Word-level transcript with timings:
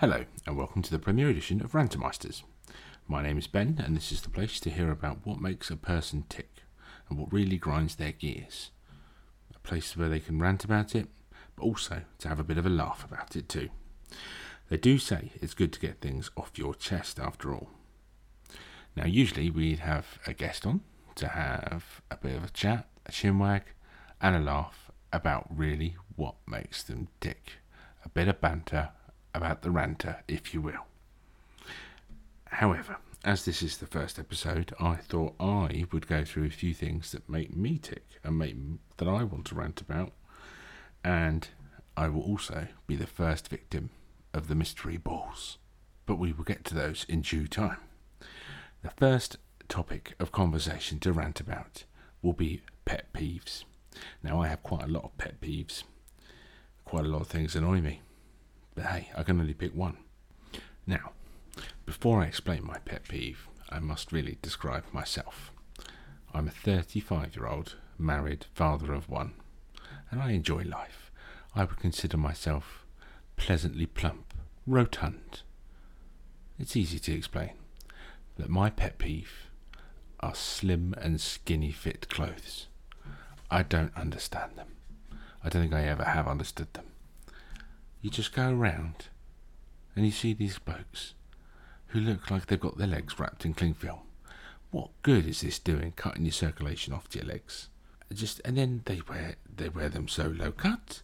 Hello, 0.00 0.24
and 0.46 0.56
welcome 0.56 0.80
to 0.80 0.90
the 0.90 0.98
premiere 0.98 1.28
edition 1.28 1.60
of 1.60 1.72
Rantermeisters. 1.72 2.42
My 3.06 3.22
name 3.22 3.36
is 3.36 3.46
Ben, 3.46 3.82
and 3.84 3.94
this 3.94 4.10
is 4.10 4.22
the 4.22 4.30
place 4.30 4.58
to 4.60 4.70
hear 4.70 4.90
about 4.90 5.26
what 5.26 5.42
makes 5.42 5.68
a 5.68 5.76
person 5.76 6.24
tick 6.30 6.62
and 7.10 7.18
what 7.18 7.30
really 7.30 7.58
grinds 7.58 7.96
their 7.96 8.12
gears. 8.12 8.70
A 9.54 9.58
place 9.58 9.98
where 9.98 10.08
they 10.08 10.18
can 10.18 10.40
rant 10.40 10.64
about 10.64 10.94
it, 10.94 11.08
but 11.54 11.64
also 11.64 12.00
to 12.16 12.28
have 12.28 12.40
a 12.40 12.44
bit 12.44 12.56
of 12.56 12.64
a 12.64 12.70
laugh 12.70 13.04
about 13.04 13.36
it 13.36 13.46
too. 13.46 13.68
They 14.70 14.78
do 14.78 14.96
say 14.98 15.32
it's 15.34 15.52
good 15.52 15.70
to 15.74 15.80
get 15.80 16.00
things 16.00 16.30
off 16.34 16.52
your 16.56 16.74
chest 16.74 17.20
after 17.20 17.52
all. 17.52 17.68
Now, 18.96 19.04
usually 19.04 19.50
we'd 19.50 19.80
have 19.80 20.18
a 20.26 20.32
guest 20.32 20.64
on 20.66 20.80
to 21.16 21.28
have 21.28 22.00
a 22.10 22.16
bit 22.16 22.36
of 22.36 22.44
a 22.44 22.50
chat, 22.50 22.88
a 23.04 23.12
chinwag, 23.12 23.64
and 24.18 24.34
a 24.34 24.40
laugh 24.40 24.90
about 25.12 25.46
really 25.54 25.96
what 26.16 26.36
makes 26.46 26.82
them 26.82 27.08
tick. 27.20 27.58
A 28.02 28.08
bit 28.08 28.28
of 28.28 28.40
banter 28.40 28.92
about 29.34 29.62
the 29.62 29.70
ranter, 29.70 30.22
if 30.28 30.52
you 30.54 30.60
will. 30.60 30.86
However, 32.46 32.96
as 33.24 33.44
this 33.44 33.62
is 33.62 33.76
the 33.76 33.86
first 33.86 34.18
episode, 34.18 34.74
I 34.80 34.96
thought 34.96 35.34
I 35.38 35.84
would 35.92 36.06
go 36.06 36.24
through 36.24 36.46
a 36.46 36.50
few 36.50 36.74
things 36.74 37.12
that 37.12 37.28
make 37.28 37.54
me 37.54 37.78
tick 37.78 38.06
and 38.24 38.38
make 38.38 38.56
that 38.96 39.08
I 39.08 39.24
want 39.24 39.46
to 39.46 39.54
rant 39.54 39.80
about, 39.80 40.12
and 41.04 41.48
I 41.96 42.08
will 42.08 42.22
also 42.22 42.68
be 42.86 42.96
the 42.96 43.06
first 43.06 43.48
victim 43.48 43.90
of 44.32 44.48
the 44.48 44.54
mystery 44.54 44.96
balls. 44.96 45.58
But 46.06 46.18
we 46.18 46.32
will 46.32 46.44
get 46.44 46.64
to 46.66 46.74
those 46.74 47.04
in 47.08 47.20
due 47.20 47.46
time. 47.46 47.78
The 48.82 48.90
first 48.90 49.36
topic 49.68 50.14
of 50.18 50.32
conversation 50.32 50.98
to 51.00 51.12
rant 51.12 51.40
about 51.40 51.84
will 52.22 52.32
be 52.32 52.62
pet 52.84 53.12
peeves. 53.12 53.64
Now, 54.22 54.40
I 54.40 54.48
have 54.48 54.62
quite 54.62 54.84
a 54.84 54.90
lot 54.90 55.04
of 55.04 55.18
pet 55.18 55.40
peeves. 55.40 55.84
Quite 56.84 57.04
a 57.04 57.08
lot 57.08 57.20
of 57.20 57.28
things 57.28 57.54
annoy 57.54 57.80
me. 57.80 58.00
But 58.74 58.86
hey, 58.86 59.08
I 59.16 59.22
can 59.22 59.40
only 59.40 59.54
pick 59.54 59.74
one. 59.74 59.98
Now, 60.86 61.12
before 61.86 62.22
I 62.22 62.26
explain 62.26 62.64
my 62.64 62.78
pet 62.78 63.08
peeve, 63.08 63.46
I 63.68 63.78
must 63.78 64.12
really 64.12 64.38
describe 64.42 64.84
myself. 64.92 65.52
I'm 66.32 66.48
a 66.48 66.52
35 66.52 67.36
year 67.36 67.46
old, 67.46 67.76
married, 67.98 68.46
father 68.54 68.92
of 68.92 69.08
one, 69.08 69.34
and 70.10 70.20
I 70.20 70.30
enjoy 70.32 70.62
life. 70.62 71.10
I 71.54 71.64
would 71.64 71.78
consider 71.78 72.16
myself 72.16 72.84
pleasantly 73.36 73.86
plump, 73.86 74.34
rotund. 74.66 75.42
It's 76.58 76.76
easy 76.76 76.98
to 77.00 77.12
explain 77.12 77.52
that 78.36 78.48
my 78.48 78.70
pet 78.70 78.98
peeve 78.98 79.50
are 80.20 80.34
slim 80.34 80.94
and 81.00 81.20
skinny 81.20 81.72
fit 81.72 82.08
clothes. 82.08 82.66
I 83.50 83.62
don't 83.62 83.96
understand 83.96 84.52
them. 84.56 84.76
I 85.42 85.48
don't 85.48 85.62
think 85.62 85.74
I 85.74 85.84
ever 85.84 86.04
have 86.04 86.28
understood 86.28 86.72
them. 86.74 86.84
You 88.02 88.08
just 88.08 88.32
go 88.32 88.50
around 88.50 89.08
and 89.94 90.06
you 90.06 90.10
see 90.10 90.32
these 90.32 90.58
blokes 90.58 91.12
who 91.88 92.00
look 92.00 92.30
like 92.30 92.46
they've 92.46 92.58
got 92.58 92.78
their 92.78 92.86
legs 92.86 93.18
wrapped 93.18 93.44
in 93.44 93.52
cling 93.52 93.74
film. 93.74 94.00
What 94.70 94.90
good 95.02 95.26
is 95.26 95.42
this 95.42 95.58
doing, 95.58 95.92
cutting 95.96 96.24
your 96.24 96.32
circulation 96.32 96.94
off 96.94 97.08
to 97.10 97.18
your 97.18 97.28
legs? 97.28 97.68
Just 98.12 98.40
and 98.44 98.56
then 98.56 98.82
they 98.86 99.02
wear 99.08 99.34
they 99.54 99.68
wear 99.68 99.88
them 99.88 100.08
so 100.08 100.28
low 100.28 100.50
cut, 100.50 101.02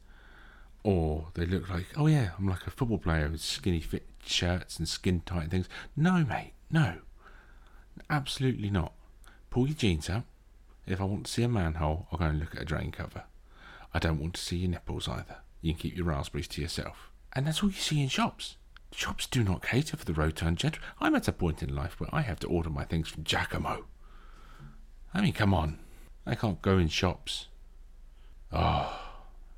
or 0.83 1.29
they 1.35 1.45
look 1.45 1.69
like 1.69 1.87
oh 1.97 2.07
yeah, 2.07 2.31
I'm 2.39 2.49
like 2.49 2.67
a 2.67 2.71
football 2.71 2.99
player 2.99 3.29
with 3.29 3.43
skinny 3.43 3.81
fit 3.81 4.07
shirts 4.25 4.79
and 4.79 4.89
skin 4.89 5.21
tight 5.27 5.51
things. 5.51 5.69
No, 5.97 6.25
mate, 6.25 6.55
no, 6.71 6.97
absolutely 8.09 8.71
not. 8.71 8.93
Pull 9.51 9.67
your 9.67 9.77
jeans 9.77 10.09
up. 10.09 10.25
If 10.87 11.01
I 11.01 11.05
want 11.05 11.27
to 11.27 11.33
see 11.33 11.43
a 11.43 11.49
manhole, 11.49 12.07
I'll 12.11 12.19
go 12.19 12.25
and 12.27 12.41
look 12.41 12.55
at 12.55 12.63
a 12.63 12.65
drain 12.65 12.91
cover. 12.91 13.25
I 13.93 13.99
don't 13.99 14.21
want 14.21 14.35
to 14.35 14.41
see 14.41 14.57
your 14.57 14.71
nipples 14.71 15.09
either 15.09 15.37
you 15.67 15.75
can 15.75 15.81
keep 15.81 15.97
your 15.97 16.07
raspberries 16.07 16.49
to 16.49 16.63
yourself. 16.63 17.11
And 17.33 17.47
that's 17.47 17.63
all 17.63 17.71
you 17.71 17.77
see 17.77 18.01
in 18.01 18.09
shops. 18.09 18.57
Shops 18.93 19.27
do 19.27 19.43
not 19.43 19.63
cater 19.63 19.97
for 19.97 20.05
the 20.05 20.15
rotund 20.15 20.59
gentleman. 20.59 20.89
I'm 21.01 21.15
at 21.15 21.29
a 21.29 21.33
point 21.33 21.63
in 21.63 21.75
life 21.75 22.01
where 22.01 22.09
I 22.13 22.23
have 22.23 22.39
to 22.41 22.47
order 22.47 22.71
my 22.71 22.85
things 22.85 23.09
from 23.09 23.25
Jacamo. 23.25 23.85
I 25.13 25.21
mean, 25.21 25.33
come 25.33 25.53
on. 25.53 25.79
I 26.25 26.35
can't 26.35 26.63
go 26.63 26.79
in 26.79 26.89
shops. 26.89 27.49
Oh, 28.53 28.99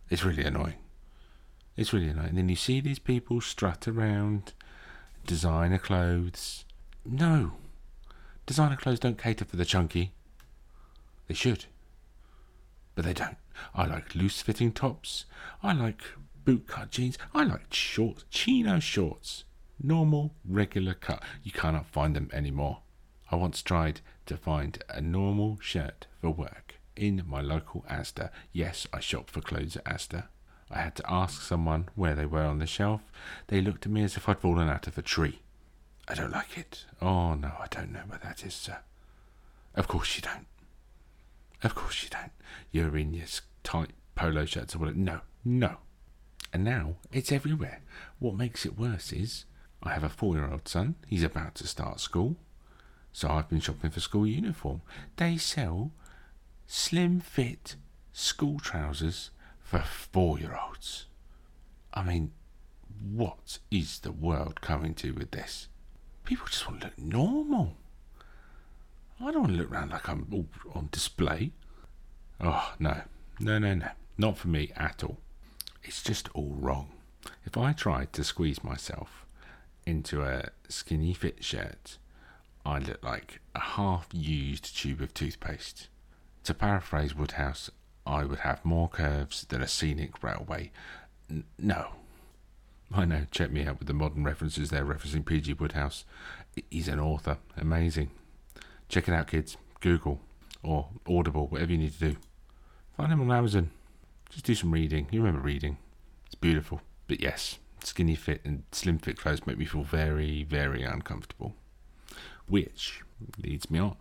it's 0.08 0.24
really 0.24 0.44
annoying. 0.44 0.78
It's 1.76 1.92
really 1.92 2.08
annoying. 2.08 2.30
And 2.30 2.38
then 2.38 2.48
you 2.48 2.56
see 2.56 2.80
these 2.80 2.98
people 2.98 3.40
strut 3.40 3.86
around, 3.86 4.54
designer 5.26 5.78
clothes. 5.78 6.64
No. 7.04 7.52
Designer 8.46 8.76
clothes 8.76 8.98
don't 8.98 9.22
cater 9.22 9.44
for 9.44 9.56
the 9.56 9.64
chunky. 9.64 10.12
They 11.28 11.34
should. 11.34 11.66
But 12.94 13.04
they 13.04 13.12
don't. 13.12 13.36
I 13.74 13.86
like 13.86 14.14
loose 14.14 14.42
fitting 14.42 14.72
tops. 14.72 15.24
I 15.62 15.72
like 15.72 16.02
bootcut 16.44 16.90
jeans. 16.90 17.18
I 17.34 17.44
like 17.44 17.72
shorts, 17.72 18.24
chino 18.30 18.80
shorts. 18.80 19.44
Normal, 19.82 20.34
regular 20.44 20.94
cut. 20.94 21.22
You 21.42 21.52
cannot 21.52 21.86
find 21.86 22.16
them 22.16 22.30
anymore. 22.32 22.80
I 23.30 23.36
once 23.36 23.62
tried 23.62 24.00
to 24.26 24.36
find 24.36 24.82
a 24.88 25.00
normal 25.00 25.58
shirt 25.60 26.06
for 26.20 26.30
work 26.30 26.74
in 26.96 27.22
my 27.26 27.40
local 27.40 27.84
Asda. 27.88 28.30
Yes, 28.52 28.86
I 28.92 29.00
shop 29.00 29.30
for 29.30 29.40
clothes 29.40 29.76
at 29.76 29.84
Asda. 29.84 30.28
I 30.70 30.80
had 30.80 30.96
to 30.96 31.10
ask 31.10 31.42
someone 31.42 31.88
where 31.94 32.14
they 32.14 32.26
were 32.26 32.42
on 32.42 32.58
the 32.58 32.66
shelf. 32.66 33.00
They 33.46 33.60
looked 33.60 33.86
at 33.86 33.92
me 33.92 34.02
as 34.02 34.16
if 34.16 34.28
I'd 34.28 34.40
fallen 34.40 34.68
out 34.68 34.86
of 34.86 34.98
a 34.98 35.02
tree. 35.02 35.40
I 36.08 36.14
don't 36.14 36.32
like 36.32 36.58
it. 36.58 36.84
Oh 37.00 37.34
no, 37.34 37.52
I 37.60 37.66
don't 37.70 37.92
know 37.92 38.02
where 38.06 38.20
that 38.22 38.44
is, 38.44 38.54
sir. 38.54 38.78
Of 39.74 39.88
course 39.88 40.16
you 40.16 40.22
don't. 40.22 40.46
Of 41.62 41.74
course 41.74 42.02
you 42.02 42.08
don't. 42.10 42.32
You're 42.70 42.96
in 42.96 43.14
your 43.14 43.26
tight 43.62 43.90
polo 44.14 44.44
shirts 44.44 44.74
or 44.74 44.78
whatever. 44.78 44.98
No, 44.98 45.20
no. 45.44 45.76
And 46.52 46.64
now 46.64 46.96
it's 47.12 47.32
everywhere. 47.32 47.80
What 48.18 48.36
makes 48.36 48.64
it 48.64 48.78
worse 48.78 49.12
is 49.12 49.44
I 49.82 49.90
have 49.90 50.04
a 50.04 50.08
four 50.08 50.34
year 50.34 50.50
old 50.50 50.68
son. 50.68 50.94
He's 51.06 51.22
about 51.22 51.54
to 51.56 51.66
start 51.66 52.00
school. 52.00 52.36
So 53.12 53.28
I've 53.28 53.48
been 53.48 53.60
shopping 53.60 53.90
for 53.90 54.00
school 54.00 54.26
uniform. 54.26 54.82
They 55.16 55.36
sell 55.36 55.90
slim 56.66 57.20
fit 57.20 57.76
school 58.12 58.58
trousers 58.60 59.30
for 59.60 59.80
four 59.80 60.38
year 60.38 60.58
olds. 60.66 61.06
I 61.92 62.02
mean, 62.02 62.32
what 63.12 63.58
is 63.70 64.00
the 64.00 64.12
world 64.12 64.60
coming 64.60 64.94
to 64.94 65.12
with 65.12 65.30
this? 65.30 65.68
People 66.24 66.46
just 66.46 66.68
want 66.68 66.82
to 66.82 66.86
look 66.88 66.98
normal. 66.98 67.76
I 69.20 69.32
don't 69.32 69.42
want 69.42 69.52
to 69.52 69.58
look 69.58 69.70
around 69.70 69.90
like 69.90 70.08
I'm 70.08 70.26
all 70.32 70.46
on 70.74 70.88
display. 70.92 71.50
Oh, 72.40 72.72
no. 72.78 73.02
No, 73.40 73.58
no, 73.58 73.74
no. 73.74 73.88
Not 74.16 74.38
for 74.38 74.48
me 74.48 74.70
at 74.76 75.02
all. 75.02 75.18
It's 75.82 76.02
just 76.02 76.28
all 76.34 76.54
wrong. 76.58 76.90
If 77.44 77.56
I 77.56 77.72
tried 77.72 78.12
to 78.12 78.24
squeeze 78.24 78.62
myself 78.62 79.26
into 79.86 80.22
a 80.22 80.50
skinny 80.68 81.14
fit 81.14 81.42
shirt, 81.42 81.98
I 82.64 82.78
look 82.78 83.02
like 83.02 83.40
a 83.54 83.60
half 83.60 84.08
used 84.12 84.76
tube 84.76 85.00
of 85.00 85.14
toothpaste. 85.14 85.88
To 86.44 86.54
paraphrase 86.54 87.14
Wodehouse, 87.14 87.70
I 88.06 88.24
would 88.24 88.40
have 88.40 88.64
more 88.64 88.88
curves 88.88 89.44
than 89.48 89.62
a 89.62 89.68
scenic 89.68 90.22
railway. 90.22 90.70
N- 91.30 91.44
no. 91.58 91.88
I 92.92 93.04
know, 93.04 93.26
check 93.30 93.50
me 93.50 93.64
out 93.66 93.78
with 93.78 93.88
the 93.88 93.94
modern 93.94 94.24
references 94.24 94.70
there, 94.70 94.84
referencing 94.84 95.24
P.G. 95.26 95.54
Wodehouse. 95.54 96.04
He's 96.70 96.88
an 96.88 97.00
author. 97.00 97.38
Amazing. 97.56 98.10
Check 98.88 99.08
it 99.08 99.14
out, 99.14 99.26
kids. 99.28 99.56
Google 99.80 100.20
or 100.62 100.88
Audible, 101.08 101.46
whatever 101.46 101.72
you 101.72 101.78
need 101.78 101.92
to 101.92 102.10
do. 102.10 102.16
Find 102.96 103.12
him 103.12 103.20
on 103.20 103.36
Amazon. 103.36 103.70
Just 104.30 104.44
do 104.44 104.54
some 104.54 104.72
reading. 104.72 105.06
You 105.10 105.20
remember 105.20 105.40
reading. 105.40 105.78
It's 106.26 106.34
beautiful. 106.34 106.80
But 107.06 107.20
yes, 107.20 107.58
skinny 107.84 108.14
fit 108.14 108.40
and 108.44 108.64
slim 108.72 108.98
fit 108.98 109.18
clothes 109.18 109.46
make 109.46 109.58
me 109.58 109.64
feel 109.64 109.82
very, 109.82 110.42
very 110.42 110.82
uncomfortable. 110.82 111.54
Which 112.48 113.02
leads 113.42 113.70
me 113.70 113.78
on 113.78 113.96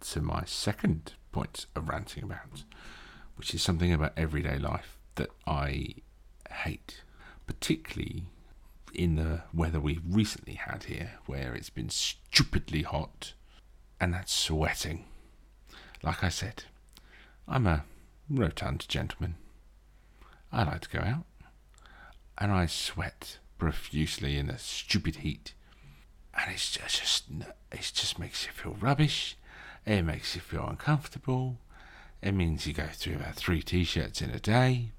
to 0.00 0.20
my 0.20 0.44
second 0.46 1.12
point 1.30 1.66
of 1.76 1.88
ranting 1.88 2.24
about, 2.24 2.64
which 3.36 3.54
is 3.54 3.62
something 3.62 3.92
about 3.92 4.12
everyday 4.16 4.58
life 4.58 4.98
that 5.14 5.30
I 5.46 5.94
hate, 6.50 7.02
particularly 7.46 8.24
in 8.94 9.16
the 9.16 9.42
weather 9.54 9.80
we've 9.80 10.02
recently 10.06 10.54
had 10.54 10.84
here, 10.84 11.12
where 11.26 11.54
it's 11.54 11.70
been 11.70 11.90
stupidly 11.90 12.82
hot, 12.82 13.34
and 14.02 14.12
that's 14.12 14.34
sweating. 14.34 15.04
Like 16.02 16.24
I 16.24 16.28
said, 16.28 16.64
I'm 17.46 17.68
a 17.68 17.84
rotund 18.28 18.88
gentleman. 18.88 19.36
I 20.50 20.64
like 20.64 20.80
to 20.80 20.88
go 20.88 20.98
out, 20.98 21.24
and 22.36 22.50
I 22.50 22.66
sweat 22.66 23.38
profusely 23.58 24.36
in 24.36 24.48
the 24.48 24.58
stupid 24.58 25.16
heat, 25.16 25.54
and 26.36 26.52
it's 26.52 26.72
just, 26.72 26.98
just 26.98 27.24
it 27.70 27.92
just 27.94 28.18
makes 28.18 28.44
you 28.44 28.50
feel 28.50 28.76
rubbish. 28.80 29.36
It 29.86 30.02
makes 30.02 30.34
you 30.34 30.40
feel 30.40 30.66
uncomfortable. 30.66 31.58
It 32.20 32.32
means 32.32 32.66
you 32.66 32.72
go 32.72 32.88
through 32.92 33.16
about 33.16 33.36
three 33.36 33.62
t-shirts 33.62 34.20
in 34.20 34.30
a 34.30 34.40
day. 34.40 34.90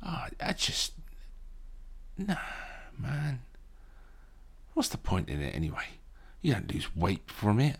Oh, 0.00 0.26
I 0.40 0.52
just 0.52 0.92
no, 2.16 2.36
man. 2.96 3.40
What's 4.74 4.90
the 4.90 4.96
point 4.96 5.28
in 5.28 5.42
it 5.42 5.56
anyway? 5.56 5.98
You 6.40 6.52
don't 6.54 6.72
lose 6.72 6.94
weight 6.94 7.28
from 7.28 7.58
it. 7.58 7.78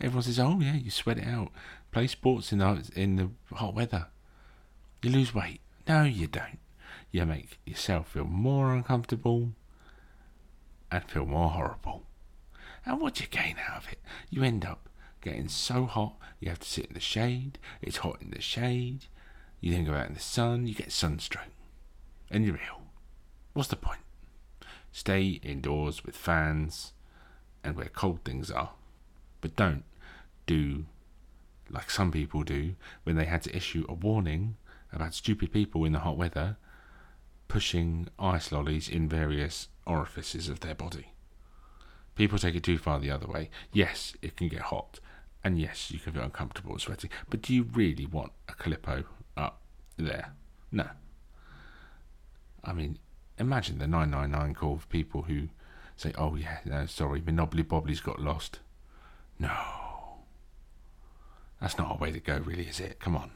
Everyone 0.00 0.22
says, 0.22 0.38
"Oh 0.38 0.60
yeah, 0.60 0.74
you 0.74 0.90
sweat 0.90 1.18
it 1.18 1.26
out." 1.26 1.50
Play 1.92 2.06
sports 2.08 2.52
in 2.52 2.58
the 2.58 2.90
in 2.94 3.16
the 3.16 3.30
hot 3.54 3.74
weather. 3.74 4.08
You 5.02 5.10
lose 5.10 5.34
weight. 5.34 5.60
No, 5.88 6.02
you 6.04 6.26
don't. 6.26 6.58
You 7.10 7.24
make 7.26 7.58
yourself 7.64 8.08
feel 8.08 8.24
more 8.24 8.74
uncomfortable. 8.74 9.52
and 10.90 11.04
feel 11.10 11.26
more 11.26 11.50
horrible. 11.50 12.04
And 12.86 13.00
what 13.00 13.14
do 13.14 13.22
you 13.24 13.28
gain 13.28 13.56
out 13.68 13.78
of 13.84 13.92
it? 13.92 13.98
You 14.30 14.42
end 14.44 14.64
up 14.64 14.88
getting 15.20 15.48
so 15.48 15.86
hot 15.86 16.16
you 16.40 16.48
have 16.50 16.60
to 16.60 16.68
sit 16.68 16.86
in 16.86 16.94
the 16.94 17.00
shade. 17.00 17.58
It's 17.82 17.98
hot 17.98 18.20
in 18.20 18.30
the 18.30 18.40
shade. 18.40 19.06
You 19.60 19.72
then 19.72 19.84
go 19.84 19.94
out 19.94 20.08
in 20.08 20.14
the 20.14 20.20
sun, 20.20 20.66
you 20.66 20.74
get 20.74 20.92
sunstroke. 20.92 21.48
And 22.30 22.44
you're 22.44 22.60
ill. 22.68 22.82
What's 23.54 23.68
the 23.70 23.76
point? 23.76 24.00
Stay 24.92 25.40
indoors 25.42 26.04
with 26.04 26.16
fans 26.16 26.92
and 27.64 27.74
where 27.76 27.86
cold 27.86 28.20
things 28.24 28.50
are. 28.50 28.72
But 29.44 29.56
don't 29.56 29.84
do 30.46 30.86
like 31.68 31.90
some 31.90 32.10
people 32.10 32.44
do 32.44 32.76
when 33.02 33.16
they 33.16 33.26
had 33.26 33.42
to 33.42 33.54
issue 33.54 33.84
a 33.90 33.92
warning 33.92 34.56
about 34.90 35.12
stupid 35.12 35.52
people 35.52 35.84
in 35.84 35.92
the 35.92 35.98
hot 35.98 36.16
weather 36.16 36.56
pushing 37.46 38.08
ice 38.18 38.50
lollies 38.52 38.88
in 38.88 39.06
various 39.06 39.68
orifices 39.86 40.48
of 40.48 40.60
their 40.60 40.74
body. 40.74 41.08
People 42.14 42.38
take 42.38 42.54
it 42.54 42.62
too 42.62 42.78
far 42.78 42.98
the 42.98 43.10
other 43.10 43.26
way. 43.26 43.50
Yes, 43.70 44.14
it 44.22 44.34
can 44.34 44.48
get 44.48 44.62
hot, 44.62 44.98
and 45.44 45.60
yes, 45.60 45.90
you 45.90 45.98
can 45.98 46.14
feel 46.14 46.22
uncomfortable 46.22 46.72
and 46.72 46.80
sweaty, 46.80 47.10
but 47.28 47.42
do 47.42 47.54
you 47.54 47.64
really 47.64 48.06
want 48.06 48.32
a 48.48 48.52
Calippo 48.52 49.04
up 49.36 49.60
there? 49.98 50.32
No. 50.72 50.88
I 52.64 52.72
mean, 52.72 52.98
imagine 53.36 53.76
the 53.76 53.86
999 53.86 54.54
call 54.54 54.72
of 54.72 54.88
people 54.88 55.24
who 55.24 55.50
say, 55.96 56.14
oh, 56.16 56.34
yeah, 56.34 56.60
no, 56.64 56.86
sorry, 56.86 57.20
Monopoly 57.20 57.62
Bobbly's 57.62 58.00
got 58.00 58.22
lost. 58.22 58.60
No. 59.44 60.24
That's 61.60 61.76
not 61.76 61.92
a 61.92 61.98
way 61.98 62.10
to 62.10 62.20
go, 62.20 62.38
really, 62.38 62.66
is 62.66 62.80
it? 62.80 62.98
Come 62.98 63.14
on. 63.16 63.30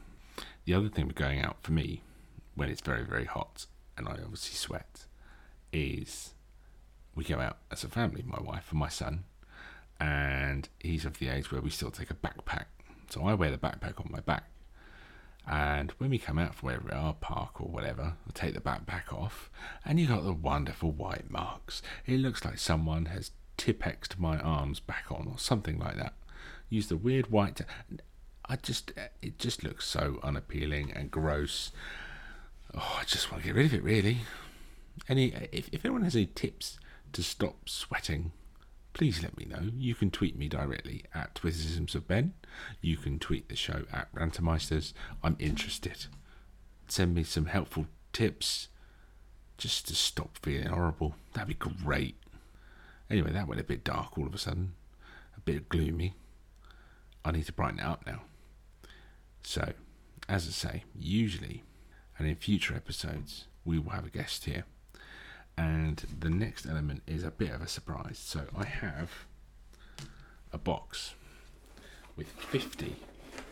The 0.65 0.73
other 0.73 0.89
thing 0.89 1.07
with 1.07 1.15
going 1.15 1.41
out 1.41 1.57
for 1.61 1.71
me, 1.71 2.01
when 2.55 2.69
it's 2.69 2.81
very, 2.81 3.03
very 3.03 3.25
hot, 3.25 3.65
and 3.95 4.07
I 4.07 4.13
obviously 4.13 4.55
sweat, 4.55 5.05
is 5.71 6.33
we 7.15 7.23
go 7.23 7.39
out 7.39 7.57
as 7.71 7.83
a 7.83 7.87
family, 7.87 8.23
my 8.25 8.41
wife 8.41 8.67
and 8.71 8.79
my 8.79 8.89
son, 8.89 9.25
and 9.99 10.67
he's 10.79 11.05
of 11.05 11.19
the 11.19 11.29
age 11.29 11.51
where 11.51 11.61
we 11.61 11.69
still 11.69 11.91
take 11.91 12.09
a 12.09 12.15
backpack. 12.15 12.65
So 13.09 13.23
I 13.25 13.33
wear 13.35 13.51
the 13.51 13.57
backpack 13.57 13.99
on 13.99 14.11
my 14.11 14.19
back. 14.19 14.49
And 15.47 15.91
when 15.97 16.09
we 16.09 16.17
come 16.17 16.37
out 16.37 16.55
from 16.55 16.67
wherever 16.67 16.85
we 16.85 16.91
are, 16.91 17.13
park 17.13 17.59
or 17.61 17.67
whatever, 17.67 18.13
I 18.27 18.31
take 18.33 18.53
the 18.53 18.61
backpack 18.61 19.11
off, 19.11 19.49
and 19.85 19.99
you 19.99 20.07
got 20.07 20.23
the 20.23 20.33
wonderful 20.33 20.91
white 20.91 21.29
marks. 21.29 21.81
It 22.05 22.19
looks 22.19 22.45
like 22.45 22.59
someone 22.59 23.05
has 23.05 23.31
Tipp-Exed 23.59 24.17
my 24.17 24.39
arms 24.39 24.79
back 24.79 25.11
on, 25.11 25.27
or 25.27 25.37
something 25.37 25.77
like 25.77 25.97
that. 25.97 26.13
Use 26.69 26.87
the 26.87 26.97
weird 26.97 27.29
white. 27.29 27.61
I 28.47 28.55
just, 28.55 28.93
it 29.21 29.37
just 29.37 29.63
looks 29.63 29.85
so 29.85 30.19
unappealing 30.23 30.91
and 30.95 31.11
gross. 31.11 31.71
Oh, 32.73 32.97
I 32.99 33.03
just 33.03 33.31
want 33.31 33.43
to 33.43 33.49
get 33.49 33.55
rid 33.55 33.67
of 33.67 33.73
it, 33.73 33.83
really. 33.83 34.19
Any, 35.07 35.33
if, 35.51 35.69
if 35.71 35.83
anyone 35.83 36.03
has 36.03 36.15
any 36.15 36.27
tips 36.27 36.79
to 37.13 37.21
stop 37.21 37.67
sweating, 37.67 38.31
please 38.93 39.21
let 39.21 39.37
me 39.37 39.45
know. 39.45 39.69
You 39.77 39.93
can 39.93 40.09
tweet 40.09 40.37
me 40.37 40.47
directly 40.47 41.03
at 41.13 41.43
Witticisms 41.43 41.95
of 41.95 42.07
Ben. 42.07 42.33
You 42.81 42.97
can 42.97 43.19
tweet 43.19 43.49
the 43.49 43.55
show 43.55 43.83
at 43.91 44.13
Rantermeisters. 44.15 44.93
I'm 45.23 45.35
interested. 45.37 46.05
Send 46.87 47.13
me 47.13 47.23
some 47.23 47.47
helpful 47.47 47.87
tips 48.13 48.69
just 49.57 49.87
to 49.89 49.95
stop 49.95 50.37
feeling 50.41 50.67
horrible. 50.67 51.15
That'd 51.33 51.49
be 51.49 51.53
great. 51.53 52.15
Anyway, 53.09 53.31
that 53.31 53.47
went 53.47 53.59
a 53.59 53.63
bit 53.63 53.83
dark 53.83 54.17
all 54.17 54.27
of 54.27 54.35
a 54.35 54.37
sudden, 54.37 54.73
a 55.35 55.39
bit 55.39 55.69
gloomy. 55.69 56.13
I 57.25 57.31
need 57.31 57.45
to 57.45 57.53
brighten 57.53 57.79
it 57.79 57.85
up 57.85 58.05
now. 58.05 58.21
So, 59.43 59.73
as 60.27 60.47
I 60.47 60.51
say, 60.51 60.83
usually 60.97 61.63
and 62.19 62.27
in 62.27 62.35
future 62.35 62.75
episodes, 62.75 63.45
we 63.63 63.79
will 63.79 63.91
have 63.91 64.05
a 64.05 64.09
guest 64.09 64.45
here. 64.45 64.65
And 65.57 66.03
the 66.19 66.29
next 66.29 66.65
element 66.65 67.01
is 67.07 67.23
a 67.23 67.31
bit 67.31 67.51
of 67.51 67.61
a 67.61 67.67
surprise. 67.67 68.19
So 68.19 68.41
I 68.55 68.65
have 68.65 69.25
a 70.51 70.57
box 70.57 71.15
with 72.15 72.27
50 72.27 72.95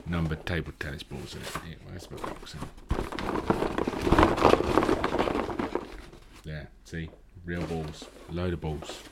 numbered 0.05 0.45
table 0.45 0.73
tennis 0.79 1.03
balls 1.03 1.35
in 1.35 1.41
it. 1.41 1.47
Here, 1.65 1.77
where's 1.87 2.11
my 2.11 2.17
box? 2.17 2.55
There, 6.43 6.69
see, 6.85 7.09
real 7.45 7.63
balls, 7.63 8.05
load 8.29 8.53
of 8.53 8.61
balls. 8.61 9.03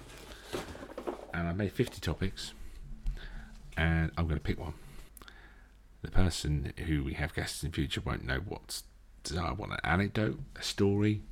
And 1.35 1.49
I 1.49 1.51
made 1.51 1.73
50 1.73 1.99
topics, 1.99 2.53
and 3.75 4.09
I'm 4.17 4.23
going 4.25 4.37
to 4.37 4.43
pick 4.43 4.57
one. 4.57 4.73
The 6.01 6.09
person 6.09 6.71
who 6.87 7.03
we 7.03 7.15
have 7.15 7.33
guests 7.33 7.61
in 7.61 7.73
future 7.73 7.99
won't 7.99 8.23
know 8.23 8.39
what's 8.47 8.83
I 9.37 9.51
want 9.51 9.73
an 9.73 9.79
anecdote, 9.83 10.39
a 10.55 10.61
story, 10.61 11.23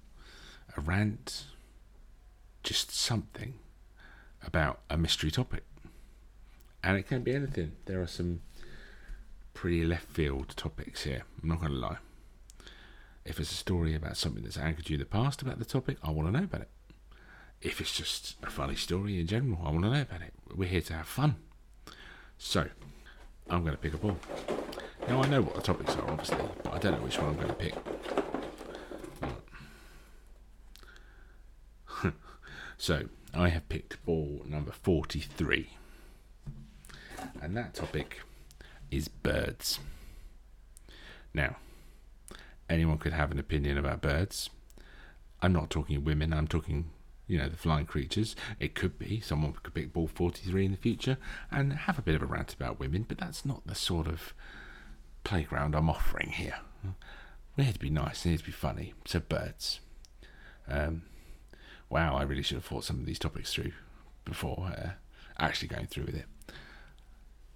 a 0.75 0.81
rant, 0.81 1.45
just 2.63 2.91
something 2.91 3.53
about 4.45 4.79
a 4.89 4.97
mystery 4.97 5.31
topic. 5.31 5.63
And 6.83 6.97
it 6.97 7.07
can 7.07 7.21
be 7.21 7.33
anything. 7.33 7.71
There 7.85 8.01
are 8.01 8.07
some 8.07 8.41
pretty 9.53 9.85
left 9.85 10.09
field 10.09 10.49
topics 10.57 11.03
here, 11.03 11.23
I'm 11.41 11.47
not 11.47 11.61
going 11.61 11.71
to 11.71 11.77
lie. 11.77 11.97
If 13.23 13.39
it's 13.39 13.51
a 13.51 13.55
story 13.55 13.95
about 13.95 14.17
something 14.17 14.43
that's 14.43 14.57
angered 14.57 14.89
you 14.89 14.95
in 14.95 14.99
the 14.99 15.05
past 15.05 15.41
about 15.41 15.59
the 15.59 15.65
topic, 15.65 15.97
I 16.03 16.11
want 16.11 16.27
to 16.27 16.37
know 16.37 16.43
about 16.43 16.61
it. 16.61 16.69
If 17.63 17.79
it's 17.79 17.95
just 17.95 18.35
a 18.43 18.49
funny 18.49 18.75
story 18.75 19.19
in 19.19 19.25
general, 19.27 19.57
I 19.63 19.71
want 19.71 19.83
to 19.83 19.89
know 19.89 20.01
about 20.01 20.21
it. 20.21 20.33
We're 20.53 20.67
here 20.67 20.81
to 20.81 20.93
have 20.93 21.07
fun. 21.07 21.37
So, 22.37 22.67
I'm 23.49 23.61
going 23.61 23.71
to 23.71 23.77
pick 23.81 23.93
a 23.93 23.97
ball. 23.97 24.17
Now 25.07 25.23
I 25.23 25.27
know 25.27 25.41
what 25.41 25.55
the 25.55 25.61
topics 25.61 25.95
are, 25.95 26.09
obviously, 26.09 26.37
but 26.63 26.73
I 26.73 26.77
don't 26.77 26.93
know 26.93 27.03
which 27.05 27.17
one 27.17 27.29
I'm 27.29 27.35
going 27.35 27.47
to 27.47 27.53
pick. 27.53 27.73
so 32.77 33.03
I 33.33 33.49
have 33.49 33.69
picked 33.69 34.05
ball 34.05 34.41
number 34.45 34.71
43, 34.71 35.69
and 37.41 37.55
that 37.55 37.73
topic 37.73 38.21
is 38.91 39.07
birds. 39.07 39.79
Now, 41.33 41.57
anyone 42.69 42.97
could 42.97 43.13
have 43.13 43.31
an 43.31 43.39
opinion 43.39 43.77
about 43.77 44.01
birds. 44.01 44.49
I'm 45.41 45.53
not 45.53 45.69
talking 45.69 46.03
women, 46.03 46.33
I'm 46.33 46.47
talking, 46.47 46.89
you 47.27 47.37
know, 47.37 47.49
the 47.49 47.57
flying 47.57 47.85
creatures. 47.85 48.35
It 48.59 48.75
could 48.75 48.99
be 48.99 49.19
someone 49.19 49.53
could 49.53 49.73
pick 49.73 49.93
ball 49.93 50.07
43 50.07 50.65
in 50.65 50.71
the 50.71 50.77
future 50.77 51.17
and 51.51 51.73
have 51.73 51.97
a 51.97 52.03
bit 52.03 52.15
of 52.15 52.21
a 52.21 52.25
rant 52.25 52.53
about 52.53 52.79
women, 52.79 53.05
but 53.07 53.17
that's 53.17 53.45
not 53.45 53.65
the 53.65 53.75
sort 53.75 54.07
of 54.07 54.33
playground 55.23 55.75
I'm 55.75 55.89
offering 55.89 56.29
here. 56.29 56.59
We're 57.55 57.65
here 57.65 57.73
to 57.73 57.79
be 57.79 57.89
nice 57.89 58.25
and 58.25 58.31
here 58.31 58.39
to 58.39 58.45
be 58.45 58.51
funny. 58.51 58.93
So, 59.05 59.19
birds. 59.19 59.79
Um, 60.67 61.03
wow, 61.89 62.15
I 62.15 62.23
really 62.23 62.43
should 62.43 62.55
have 62.55 62.65
thought 62.65 62.83
some 62.83 62.99
of 62.99 63.05
these 63.05 63.19
topics 63.19 63.53
through 63.53 63.71
before 64.25 64.71
uh, 64.75 64.89
actually 65.39 65.67
going 65.67 65.87
through 65.87 66.05
with 66.05 66.15
it. 66.15 66.25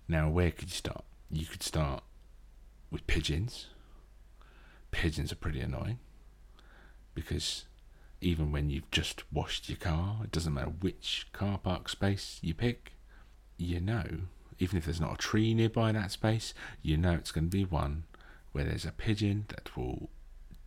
Now, 0.08 0.30
where 0.30 0.52
could 0.52 0.70
you 0.70 0.76
start? 0.76 1.04
You 1.30 1.46
could 1.46 1.64
start 1.64 2.04
with 2.92 3.08
pigeons. 3.08 3.68
Pigeons 4.92 5.32
are 5.32 5.36
pretty 5.38 5.60
annoying 5.60 6.00
because 7.14 7.66
even 8.22 8.52
when 8.52 8.70
you've 8.70 8.90
just 8.92 9.24
washed 9.32 9.70
your 9.70 9.78
car, 9.78 10.18
it 10.24 10.32
doesn't 10.32 10.54
matter 10.54 10.72
which 10.82 11.28
car 11.34 11.58
park 11.58 11.90
space 11.90 12.40
you 12.42 12.54
pick, 12.54 12.94
you 13.58 13.80
know 13.80 14.06
even 14.60 14.78
if 14.78 14.86
there's 14.86 15.02
not 15.02 15.14
a 15.14 15.18
tree 15.18 15.54
nearby 15.54 15.92
that 15.92 16.12
space, 16.12 16.54
you 16.82 16.98
know 16.98 17.14
it's 17.14 17.32
going 17.32 17.46
to 17.46 17.58
be 17.58 17.66
one 17.66 18.04
where 18.52 18.64
there's 18.64 18.86
a 18.86 18.92
pigeon 18.92 19.46
that 19.50 19.76
will 19.78 20.10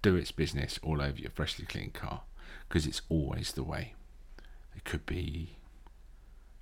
do 0.03 0.17
its 0.17 0.31
business 0.31 0.79
all 0.83 1.03
over 1.03 1.19
your 1.19 1.31
freshly 1.31 1.67
cleaned 1.67 1.95
car 1.95 2.23
because 2.69 2.87
it's 2.87 3.03
always 3.09 3.53
the 3.53 3.65
way. 3.65 3.95
It 4.77 4.85
could 4.85 5.05
be, 5.07 5.57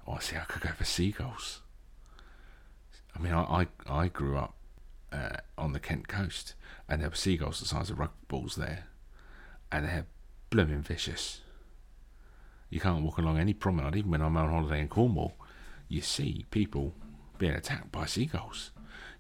oh, 0.07 0.14
I 0.14 0.21
see, 0.21 0.37
I 0.37 0.45
could 0.45 0.62
go 0.62 0.71
for 0.71 0.85
seagulls. 0.85 1.61
I 3.14 3.21
mean, 3.21 3.35
I, 3.35 3.66
I, 3.88 4.02
I 4.04 4.09
grew 4.09 4.38
up 4.38 4.54
uh, 5.12 5.37
on 5.57 5.73
the 5.73 5.80
Kent 5.80 6.09
coast 6.09 6.54
and 6.88 7.02
there 7.02 7.11
were 7.11 7.16
seagulls 7.16 7.61
the 7.61 7.66
size 7.66 7.90
of 7.90 7.99
rugby 7.99 8.16
balls 8.28 8.57
there 8.57 8.85
and 9.71 9.85
they're 9.85 10.07
blooming 10.50 10.82
vicious. 10.82 11.40
You 12.70 12.80
can't 12.80 13.02
walk 13.02 13.18
along 13.18 13.38
any 13.38 13.54
promenade, 13.54 13.96
even 13.96 14.10
when 14.10 14.22
I'm 14.22 14.36
on 14.36 14.50
holiday 14.50 14.80
in 14.80 14.88
Cornwall, 14.88 15.34
you 15.88 16.00
see 16.02 16.44
people 16.50 16.94
being 17.38 17.54
attacked 17.54 17.90
by 17.92 18.06
seagulls. 18.06 18.70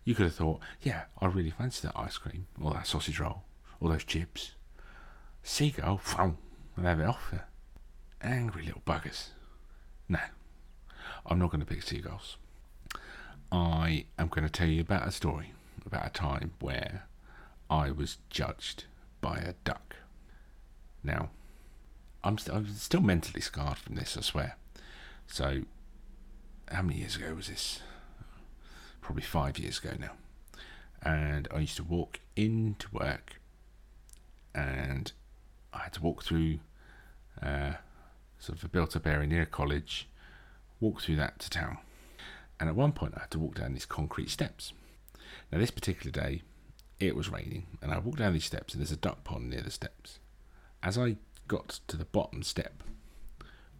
You 0.04 0.14
could 0.14 0.26
have 0.26 0.34
thought, 0.34 0.60
yeah, 0.82 1.04
I 1.20 1.26
really 1.26 1.50
fancy 1.50 1.86
that 1.86 1.98
ice 1.98 2.18
cream, 2.18 2.46
or 2.60 2.72
that 2.72 2.86
sausage 2.86 3.20
roll, 3.20 3.42
or 3.80 3.90
those 3.90 4.04
chips. 4.04 4.52
Seagull, 5.42 6.00
and 6.18 6.36
have 6.86 7.00
it 7.00 7.06
off 7.06 7.30
you. 7.32 7.40
Angry 8.20 8.66
little 8.66 8.82
buggers. 8.86 9.28
No, 10.08 10.20
I'm 11.24 11.38
not 11.38 11.50
going 11.50 11.60
to 11.60 11.66
pick 11.66 11.82
seagulls. 11.82 12.36
I 13.50 14.06
am 14.18 14.28
going 14.28 14.44
to 14.44 14.50
tell 14.50 14.68
you 14.68 14.82
about 14.82 15.08
a 15.08 15.12
story 15.12 15.52
about 15.88 16.06
a 16.06 16.10
time 16.10 16.52
where 16.60 17.04
I 17.70 17.90
was 17.90 18.18
judged 18.30 18.84
by 19.20 19.38
a 19.38 19.54
duck. 19.64 19.96
Now, 21.02 21.30
I'm, 22.24 22.38
st- 22.38 22.56
I'm 22.56 22.68
still 22.74 23.00
mentally 23.00 23.40
scarred 23.40 23.78
from 23.78 23.94
this, 23.94 24.16
I 24.16 24.20
swear. 24.20 24.56
So, 25.26 25.62
how 26.70 26.82
many 26.82 26.98
years 26.98 27.16
ago 27.16 27.34
was 27.34 27.48
this? 27.48 27.80
probably 29.08 29.22
five 29.22 29.58
years 29.58 29.78
ago 29.78 29.96
now. 29.98 30.12
And 31.02 31.48
I 31.50 31.60
used 31.60 31.78
to 31.78 31.82
walk 31.82 32.20
into 32.36 32.86
work 32.92 33.40
and 34.54 35.10
I 35.72 35.84
had 35.84 35.94
to 35.94 36.02
walk 36.02 36.22
through 36.22 36.58
uh, 37.40 37.72
sort 38.38 38.58
of 38.58 38.64
a 38.64 38.68
built 38.68 38.94
up 38.94 39.06
area 39.06 39.26
near 39.26 39.42
a 39.42 39.46
college, 39.46 40.10
walk 40.78 41.00
through 41.00 41.16
that 41.16 41.38
to 41.38 41.48
town. 41.48 41.78
And 42.60 42.68
at 42.68 42.76
one 42.76 42.92
point, 42.92 43.14
I 43.16 43.20
had 43.20 43.30
to 43.30 43.38
walk 43.38 43.54
down 43.54 43.72
these 43.72 43.86
concrete 43.86 44.28
steps. 44.28 44.74
Now, 45.50 45.58
this 45.58 45.70
particular 45.70 46.10
day, 46.10 46.42
it 47.00 47.16
was 47.16 47.30
raining, 47.30 47.66
and 47.80 47.90
I 47.90 47.98
walked 47.98 48.18
down 48.18 48.34
these 48.34 48.44
steps, 48.44 48.74
and 48.74 48.82
there's 48.82 48.92
a 48.92 48.96
duck 48.96 49.24
pond 49.24 49.48
near 49.48 49.62
the 49.62 49.70
steps. 49.70 50.18
As 50.82 50.96
I 50.96 51.16
got 51.46 51.80
to 51.88 51.96
the 51.96 52.04
bottom 52.04 52.42
step, 52.42 52.82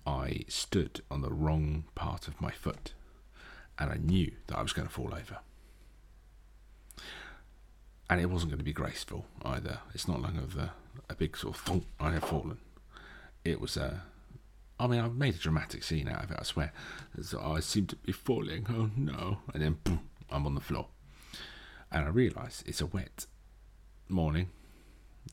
I 0.07 0.45
stood 0.49 1.03
on 1.11 1.21
the 1.21 1.33
wrong 1.33 1.85
part 1.95 2.29
of 2.29 2.41
my 2.41 2.51
foot, 2.51 2.95
and 3.79 3.91
I 3.91 3.97
knew 3.97 4.33
that 4.47 4.59
I 4.59 4.63
was 4.63 4.73
going 4.73 4.89
to 4.89 4.93
fall 4.93 5.15
over. 5.15 5.39
And 8.11 8.21
it 8.21 8.27
wasn't 8.27 8.51
going 8.51 8.59
to 8.59 8.65
be 8.65 8.73
graceful 8.73 9.27
either. 9.45 9.81
It's 9.95 10.09
not 10.09 10.23
like 10.23 10.35
a, 10.35 10.61
uh, 10.63 10.69
a 11.11 11.15
big 11.15 11.37
sort 11.37 11.57
of 11.57 11.61
thump, 11.61 11.87
I 12.01 12.13
have 12.13 12.25
fallen. 12.25 12.59
It 13.45 13.61
was 13.61 13.77
a. 13.77 14.03
I 14.81 14.87
mean, 14.87 15.01
I've 15.01 15.15
made 15.15 15.35
a 15.35 15.39
dramatic 15.39 15.83
scene 15.83 16.09
out 16.09 16.25
of 16.25 16.31
it, 16.31 16.39
I 16.41 16.45
swear. 16.45 16.73
So 17.21 17.41
I 17.41 17.61
seem 17.61 17.87
to 17.89 17.97
be 17.97 18.13
falling, 18.13 18.67
oh 18.71 18.91
no. 18.97 19.39
And 19.53 19.63
then, 19.63 19.79
boom, 19.85 20.09
I'm 20.31 20.47
on 20.47 20.55
the 20.55 20.61
floor 20.61 20.87
and 21.91 22.05
I 22.05 22.09
realise 22.09 22.63
it's 22.67 22.81
a 22.81 22.87
wet 22.87 23.27
morning. 24.09 24.51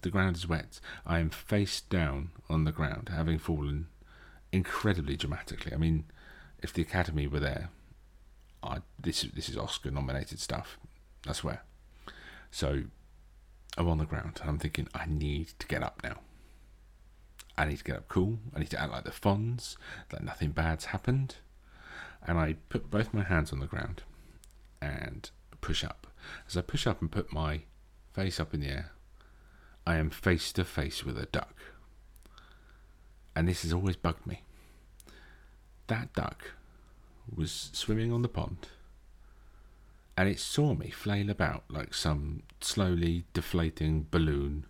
The 0.02 0.10
ground 0.10 0.36
is 0.36 0.48
wet. 0.48 0.80
I 1.06 1.20
am 1.20 1.30
face 1.30 1.82
down 1.82 2.30
on 2.50 2.64
the 2.64 2.72
ground, 2.72 3.10
having 3.14 3.40
fallen 3.40 3.88
incredibly 4.52 5.16
dramatically. 5.16 5.74
I 5.74 5.78
mean, 5.78 6.06
if 6.62 6.74
the 6.74 6.82
Academy 6.82 7.28
were 7.28 7.40
there, 7.40 7.70
I, 8.64 8.80
this 9.00 9.22
this 9.22 9.50
is 9.50 9.58
Oscar 9.58 9.92
nominated 9.92 10.40
stuff. 10.40 10.78
I 11.28 11.34
swear. 11.34 11.64
So 12.52 12.84
I'm 13.78 13.90
on 13.90 13.98
the 13.98 14.06
ground 14.06 14.40
and 14.42 14.50
I'm 14.50 14.60
thinking 14.60 14.88
I 14.94 15.06
need 15.06 15.50
to 15.60 15.68
get 15.68 15.84
up 15.84 16.02
now. 16.04 16.20
I 17.58 17.66
need 17.66 17.78
to 17.78 17.84
get 17.84 17.98
up 17.98 18.08
cool. 18.08 18.40
I 18.56 18.60
need 18.60 18.70
to 18.72 18.82
act 18.82 18.92
like 18.92 19.04
the 19.04 19.12
Fonz, 19.12 19.78
that 20.10 20.24
nothing 20.24 20.52
bad's 20.52 20.86
happened. 20.86 21.36
And 22.26 22.38
I 22.38 22.56
put 22.70 22.90
both 22.90 23.14
my 23.14 23.24
hands 23.24 23.54
on 23.54 23.60
the 23.60 23.66
ground 23.66 24.04
and 24.82 25.30
push 25.62 25.84
up. 25.84 26.08
As 26.48 26.58
I 26.58 26.62
push 26.62 26.88
up 26.88 27.02
and 27.02 27.12
put 27.12 27.32
my 27.32 27.62
face 28.14 28.40
up 28.40 28.54
in 28.54 28.62
the 28.62 28.68
air, 28.68 28.92
I 29.86 29.98
am 29.98 30.10
face 30.10 30.52
to 30.54 30.66
face 30.66 31.06
with 31.06 31.18
a 31.18 31.26
duck. 31.28 31.56
And 33.36 33.48
this 33.48 33.64
has 33.64 33.74
always 33.74 33.96
bugged 33.96 34.26
me. 34.26 34.44
That 35.88 36.14
duck 36.14 36.52
was 37.34 37.70
swimming 37.74 38.12
on 38.12 38.22
the 38.22 38.28
pond 38.28 38.68
and 40.18 40.30
it 40.30 40.40
saw 40.40 40.74
me 40.74 40.90
flail 40.90 41.30
about 41.30 41.64
like 41.70 41.94
some 41.94 42.44
slowly 42.62 43.26
deflating 43.34 44.08
balloon 44.10 44.66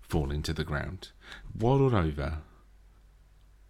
falling 0.00 0.42
to 0.42 0.52
the 0.52 0.64
ground. 0.64 1.10
Waddled 1.58 1.94
over. 1.94 2.38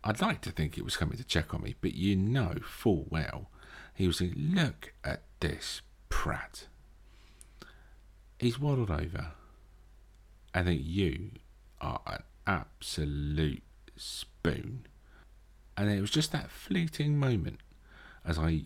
I'd 0.04 0.20
like 0.20 0.40
to 0.42 0.50
think 0.50 0.76
it 0.76 0.84
was 0.84 0.96
coming 0.96 1.18
to 1.18 1.24
check 1.24 1.54
on 1.54 1.62
me, 1.62 1.76
but 1.80 1.94
you 1.94 2.16
know 2.16 2.54
full 2.64 3.06
well 3.10 3.50
he 3.94 4.06
was 4.06 4.18
saying, 4.18 4.34
Look 4.36 4.94
at 5.04 5.22
this 5.40 5.82
prat 6.08 6.66
he's 8.38 8.58
waddled 8.58 8.90
over. 8.90 9.32
I 10.54 10.62
think 10.62 10.82
you 10.84 11.30
are 11.80 12.00
an 12.06 12.22
absolute 12.46 13.62
spoon. 13.96 14.86
And 15.76 15.90
it 15.90 16.00
was 16.00 16.10
just 16.10 16.32
that 16.32 16.50
fleeting 16.50 17.18
moment 17.18 17.60
as 18.24 18.38
I, 18.38 18.64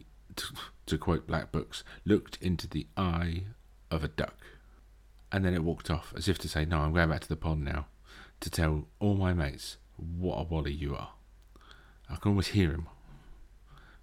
to 0.86 0.98
quote 0.98 1.26
Black 1.26 1.52
Books, 1.52 1.84
looked 2.04 2.38
into 2.42 2.68
the 2.68 2.86
eye 2.96 3.44
of 3.90 4.02
a 4.04 4.08
duck. 4.08 4.38
And 5.32 5.44
then 5.44 5.54
it 5.54 5.64
walked 5.64 5.90
off 5.90 6.12
as 6.16 6.28
if 6.28 6.38
to 6.38 6.48
say, 6.48 6.64
No, 6.64 6.80
I'm 6.80 6.94
going 6.94 7.10
back 7.10 7.20
to 7.20 7.28
the 7.28 7.36
pond 7.36 7.64
now 7.64 7.86
to 8.40 8.50
tell 8.50 8.86
all 9.00 9.14
my 9.14 9.32
mates 9.32 9.76
what 9.96 10.36
a 10.36 10.42
wally 10.42 10.72
you 10.72 10.94
are. 10.94 11.10
I 12.08 12.16
can 12.16 12.30
almost 12.30 12.50
hear 12.50 12.70
him 12.70 12.86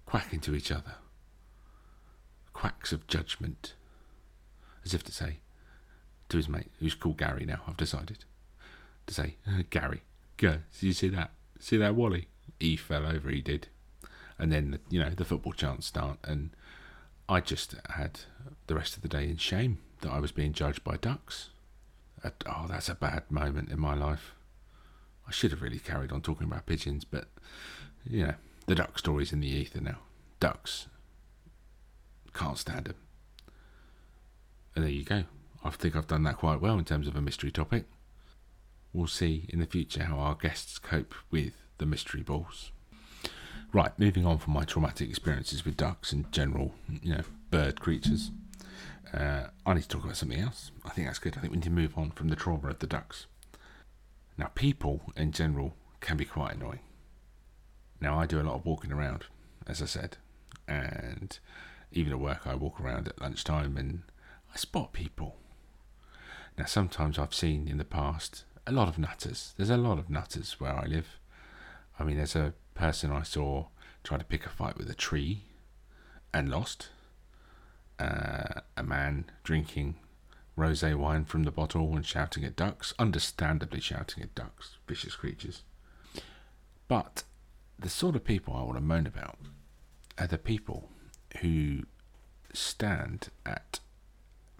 quacking 0.06 0.40
to 0.40 0.54
each 0.54 0.70
other. 0.70 0.96
Quacks 2.52 2.92
of 2.92 3.06
judgment. 3.06 3.74
As 4.84 4.92
if 4.92 5.02
to 5.04 5.12
say, 5.12 5.38
to 6.34 6.38
his 6.38 6.48
mate, 6.48 6.72
who's 6.80 6.96
called 6.96 7.16
Gary 7.16 7.44
now, 7.46 7.60
I've 7.68 7.76
decided, 7.76 8.24
to 9.06 9.14
say, 9.14 9.36
uh, 9.46 9.62
Gary, 9.70 10.02
go, 10.36 10.58
you 10.80 10.92
see 10.92 11.08
that? 11.10 11.30
See 11.60 11.76
that 11.76 11.94
Wally? 11.94 12.26
He 12.58 12.74
fell 12.74 13.06
over, 13.06 13.30
he 13.30 13.40
did. 13.40 13.68
And 14.36 14.50
then, 14.50 14.80
you 14.90 14.98
know, 14.98 15.10
the 15.10 15.24
football 15.24 15.52
chants 15.52 15.86
start, 15.86 16.18
and 16.24 16.50
I 17.28 17.38
just 17.38 17.76
had 17.88 18.20
the 18.66 18.74
rest 18.74 18.96
of 18.96 19.02
the 19.02 19.08
day 19.08 19.28
in 19.28 19.36
shame 19.36 19.78
that 20.00 20.10
I 20.10 20.18
was 20.18 20.32
being 20.32 20.52
judged 20.52 20.82
by 20.82 20.96
ducks. 20.96 21.50
Oh, 22.24 22.66
that's 22.68 22.88
a 22.88 22.96
bad 22.96 23.30
moment 23.30 23.70
in 23.70 23.78
my 23.78 23.94
life. 23.94 24.34
I 25.28 25.30
should 25.30 25.52
have 25.52 25.62
really 25.62 25.78
carried 25.78 26.10
on 26.10 26.20
talking 26.20 26.48
about 26.48 26.66
pigeons, 26.66 27.04
but, 27.04 27.28
you 28.04 28.26
know, 28.26 28.34
the 28.66 28.74
duck 28.74 28.98
story's 28.98 29.32
in 29.32 29.40
the 29.40 29.46
ether 29.46 29.80
now. 29.80 29.98
Ducks. 30.40 30.88
Can't 32.32 32.58
stand 32.58 32.86
them. 32.86 32.96
And 34.74 34.84
there 34.84 34.90
you 34.90 35.04
go. 35.04 35.24
I 35.64 35.70
think 35.70 35.96
I've 35.96 36.06
done 36.06 36.24
that 36.24 36.36
quite 36.36 36.60
well 36.60 36.78
in 36.78 36.84
terms 36.84 37.08
of 37.08 37.16
a 37.16 37.22
mystery 37.22 37.50
topic. 37.50 37.86
We'll 38.92 39.06
see 39.06 39.46
in 39.48 39.60
the 39.60 39.66
future 39.66 40.04
how 40.04 40.18
our 40.18 40.34
guests 40.34 40.78
cope 40.78 41.14
with 41.30 41.54
the 41.78 41.86
mystery 41.86 42.22
balls. 42.22 42.70
Right, 43.72 43.98
moving 43.98 44.26
on 44.26 44.38
from 44.38 44.52
my 44.52 44.64
traumatic 44.64 45.08
experiences 45.08 45.64
with 45.64 45.76
ducks 45.76 46.12
and 46.12 46.30
general, 46.30 46.74
you 47.02 47.14
know, 47.14 47.22
bird 47.50 47.80
creatures. 47.80 48.30
Uh, 49.12 49.44
I 49.64 49.74
need 49.74 49.82
to 49.82 49.88
talk 49.88 50.04
about 50.04 50.16
something 50.16 50.38
else. 50.38 50.70
I 50.84 50.90
think 50.90 51.08
that's 51.08 51.18
good. 51.18 51.36
I 51.36 51.40
think 51.40 51.52
we 51.52 51.56
need 51.56 51.64
to 51.64 51.70
move 51.70 51.96
on 51.96 52.10
from 52.10 52.28
the 52.28 52.36
trauma 52.36 52.68
of 52.68 52.78
the 52.78 52.86
ducks. 52.86 53.26
Now, 54.36 54.50
people 54.54 55.00
in 55.16 55.32
general 55.32 55.74
can 56.00 56.16
be 56.16 56.24
quite 56.24 56.54
annoying. 56.54 56.80
Now, 58.00 58.18
I 58.18 58.26
do 58.26 58.40
a 58.40 58.42
lot 58.42 58.56
of 58.56 58.66
walking 58.66 58.92
around, 58.92 59.24
as 59.66 59.80
I 59.80 59.86
said, 59.86 60.18
and 60.68 61.38
even 61.90 62.12
at 62.12 62.20
work, 62.20 62.46
I 62.46 62.54
walk 62.54 62.80
around 62.80 63.08
at 63.08 63.20
lunchtime 63.20 63.76
and 63.76 64.02
I 64.52 64.56
spot 64.56 64.92
people 64.92 65.36
now, 66.56 66.66
sometimes 66.66 67.18
I've 67.18 67.34
seen 67.34 67.66
in 67.66 67.78
the 67.78 67.84
past 67.84 68.44
a 68.66 68.72
lot 68.72 68.88
of 68.88 68.98
nutters. 68.98 69.54
There's 69.56 69.70
a 69.70 69.76
lot 69.76 69.98
of 69.98 70.08
nutters 70.08 70.60
where 70.60 70.72
I 70.72 70.86
live. 70.86 71.18
I 71.98 72.04
mean, 72.04 72.16
there's 72.16 72.36
a 72.36 72.54
person 72.74 73.10
I 73.10 73.22
saw 73.22 73.66
try 74.04 74.18
to 74.18 74.24
pick 74.24 74.46
a 74.46 74.50
fight 74.50 74.76
with 74.76 74.88
a 74.88 74.94
tree 74.94 75.42
and 76.32 76.48
lost. 76.48 76.90
Uh, 77.98 78.60
a 78.76 78.82
man 78.82 79.24
drinking 79.44 79.94
rosé 80.58 80.96
wine 80.96 81.24
from 81.24 81.44
the 81.44 81.50
bottle 81.50 81.94
and 81.94 82.04
shouting 82.04 82.44
at 82.44 82.56
ducks, 82.56 82.92
understandably 82.98 83.80
shouting 83.80 84.22
at 84.22 84.34
ducks, 84.34 84.78
vicious 84.86 85.14
creatures. 85.14 85.62
But 86.86 87.24
the 87.78 87.88
sort 87.88 88.16
of 88.16 88.24
people 88.24 88.54
I 88.54 88.62
want 88.62 88.76
to 88.76 88.80
moan 88.80 89.06
about 89.06 89.38
are 90.18 90.26
the 90.26 90.38
people 90.38 90.90
who 91.40 91.84
stand 92.52 93.28
at 93.44 93.80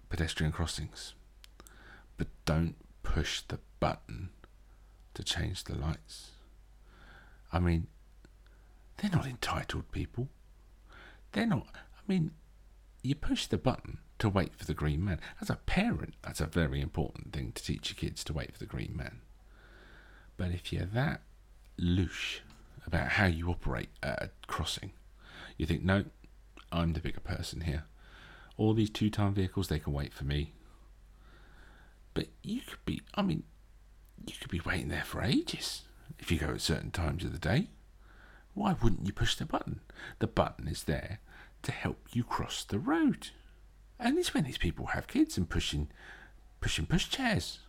pedestrian 0.09 0.51
crossings 0.51 1.13
but 2.17 2.27
don't 2.45 2.75
push 3.03 3.41
the 3.41 3.59
button 3.79 4.29
to 5.13 5.23
change 5.23 5.63
the 5.63 5.75
lights. 5.75 6.31
I 7.51 7.59
mean, 7.59 7.87
they're 8.97 9.11
not 9.11 9.25
entitled 9.25 9.91
people. 9.91 10.29
They're 11.31 11.45
not. 11.45 11.67
I 11.73 12.01
mean, 12.07 12.31
you 13.03 13.15
push 13.15 13.47
the 13.47 13.57
button 13.57 13.99
to 14.19 14.29
wait 14.29 14.55
for 14.55 14.65
the 14.65 14.73
green 14.73 15.03
man. 15.03 15.19
As 15.41 15.49
a 15.49 15.55
parent, 15.55 16.15
that's 16.21 16.41
a 16.41 16.45
very 16.45 16.81
important 16.81 17.33
thing 17.33 17.51
to 17.53 17.63
teach 17.63 17.89
your 17.89 17.95
kids 17.95 18.23
to 18.25 18.33
wait 18.33 18.53
for 18.53 18.59
the 18.59 18.65
green 18.65 18.93
man. 18.95 19.21
But 20.37 20.51
if 20.51 20.71
you're 20.71 20.85
that 20.85 21.21
louche 21.79 22.39
about 22.85 23.09
how 23.09 23.25
you 23.25 23.49
operate 23.49 23.89
at 24.01 24.23
a 24.23 24.29
crossing, 24.47 24.91
you 25.57 25.65
think, 25.65 25.83
no, 25.83 26.05
I'm 26.71 26.93
the 26.93 26.99
bigger 26.99 27.19
person 27.19 27.61
here. 27.61 27.85
All 28.57 28.73
these 28.73 28.89
two 28.89 29.09
ton 29.09 29.33
vehicles, 29.33 29.67
they 29.67 29.79
can 29.79 29.93
wait 29.93 30.13
for 30.13 30.23
me. 30.23 30.53
But 32.15 32.29
you 32.41 32.61
could 32.61 32.83
be, 32.85 33.01
I 33.13 33.21
mean, 33.21 33.43
you 34.25 34.33
could 34.41 34.49
be 34.49 34.61
waiting 34.65 34.87
there 34.87 35.03
for 35.03 35.21
ages 35.21 35.83
if 36.17 36.31
you 36.31 36.39
go 36.39 36.47
at 36.47 36.61
certain 36.61 36.89
times 36.89 37.23
of 37.23 37.31
the 37.31 37.37
day. 37.37 37.67
Why 38.55 38.73
wouldn't 38.81 39.05
you 39.05 39.13
push 39.13 39.35
the 39.35 39.45
button? 39.45 39.81
The 40.19 40.27
button 40.27 40.67
is 40.67 40.85
there 40.85 41.19
to 41.61 41.71
help 41.71 42.07
you 42.13 42.23
cross 42.23 42.63
the 42.63 42.79
road. 42.79 43.27
And 43.99 44.17
it's 44.17 44.33
when 44.33 44.45
these 44.45 44.57
people 44.57 44.87
have 44.87 45.07
kids 45.07 45.37
and 45.37 45.49
pushing, 45.49 45.89
pushing 46.61 46.85
push 46.85 47.09
chairs. 47.09 47.59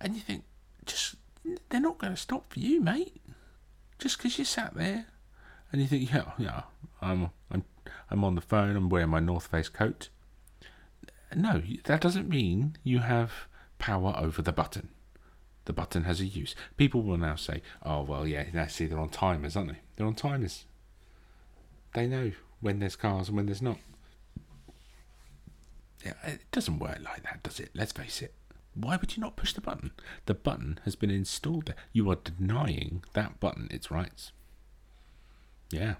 And 0.00 0.14
you 0.14 0.22
think, 0.22 0.44
just, 0.86 1.16
they're 1.68 1.80
not 1.80 1.98
going 1.98 2.14
to 2.14 2.20
stop 2.20 2.52
for 2.52 2.60
you, 2.60 2.80
mate. 2.80 3.20
Just 3.98 4.16
because 4.16 4.38
you 4.38 4.44
sat 4.44 4.74
there 4.74 5.06
and 5.70 5.82
you 5.82 5.88
think, 5.88 6.10
yeah, 6.12 6.32
yeah, 6.38 6.62
I'm, 7.02 7.30
I'm, 7.50 7.64
I'm 8.10 8.24
on 8.24 8.34
the 8.34 8.40
phone, 8.40 8.76
I'm 8.76 8.88
wearing 8.88 9.10
my 9.10 9.20
North 9.20 9.48
Face 9.48 9.68
coat. 9.68 10.08
No, 11.36 11.62
that 11.84 12.00
doesn't 12.00 12.28
mean 12.30 12.76
you 12.82 13.00
have 13.00 13.32
power 13.78 14.14
over 14.16 14.42
the 14.42 14.52
button. 14.52 14.88
The 15.64 15.72
button 15.72 16.04
has 16.04 16.20
a 16.20 16.24
use. 16.24 16.54
People 16.76 17.02
will 17.02 17.18
now 17.18 17.36
say, 17.36 17.62
oh, 17.82 18.02
well, 18.02 18.26
yeah, 18.26 18.44
now 18.52 18.66
see, 18.66 18.86
they're 18.86 18.98
on 18.98 19.10
timers, 19.10 19.56
aren't 19.56 19.72
they? 19.72 19.78
They're 19.96 20.06
on 20.06 20.14
timers. 20.14 20.64
They 21.94 22.06
know 22.06 22.32
when 22.60 22.78
there's 22.78 22.96
cars 22.96 23.28
and 23.28 23.36
when 23.36 23.46
there's 23.46 23.62
not. 23.62 23.78
Yeah, 26.04 26.14
it 26.24 26.40
doesn't 26.52 26.78
work 26.78 26.98
like 27.04 27.22
that, 27.24 27.42
does 27.42 27.60
it? 27.60 27.70
Let's 27.74 27.92
face 27.92 28.22
it. 28.22 28.34
Why 28.74 28.96
would 28.96 29.16
you 29.16 29.20
not 29.20 29.36
push 29.36 29.52
the 29.52 29.60
button? 29.60 29.90
The 30.26 30.34
button 30.34 30.80
has 30.84 30.94
been 30.94 31.10
installed 31.10 31.66
there. 31.66 31.76
You 31.92 32.10
are 32.10 32.16
denying 32.16 33.02
that 33.14 33.40
button 33.40 33.68
its 33.70 33.90
rights. 33.90 34.32
Yeah. 35.70 35.94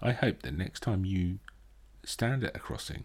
I 0.00 0.12
hope 0.12 0.42
that 0.42 0.54
next 0.54 0.80
time 0.80 1.04
you 1.04 1.38
stand 2.04 2.44
at 2.44 2.56
a 2.56 2.58
crossing 2.58 3.04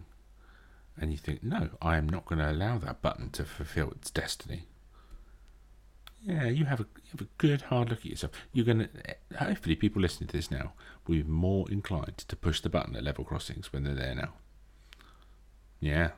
and 1.00 1.12
you 1.12 1.18
think, 1.18 1.42
no, 1.42 1.70
I 1.80 1.96
am 1.96 2.08
not 2.08 2.26
going 2.26 2.40
to 2.40 2.50
allow 2.50 2.78
that 2.78 3.02
button 3.02 3.30
to 3.30 3.44
fulfill 3.44 3.90
its 3.90 4.10
destiny. 4.10 4.66
Yeah, 6.22 6.46
you 6.46 6.64
have 6.64 6.80
a 6.80 6.86
you 6.96 7.10
have 7.12 7.20
a 7.20 7.28
good 7.38 7.62
hard 7.62 7.90
look 7.90 8.00
at 8.00 8.06
yourself. 8.06 8.32
You're 8.52 8.66
gonna 8.66 8.88
hopefully 9.38 9.76
people 9.76 10.02
listening 10.02 10.26
to 10.28 10.36
this 10.36 10.50
now 10.50 10.72
will 11.06 11.14
be 11.14 11.22
more 11.22 11.70
inclined 11.70 12.18
to 12.18 12.34
push 12.34 12.60
the 12.60 12.68
button 12.68 12.96
at 12.96 13.04
level 13.04 13.24
crossings 13.24 13.72
when 13.72 13.84
they're 13.84 13.94
there 13.94 14.16
now. 14.16 14.32
Yeah, 15.78 16.10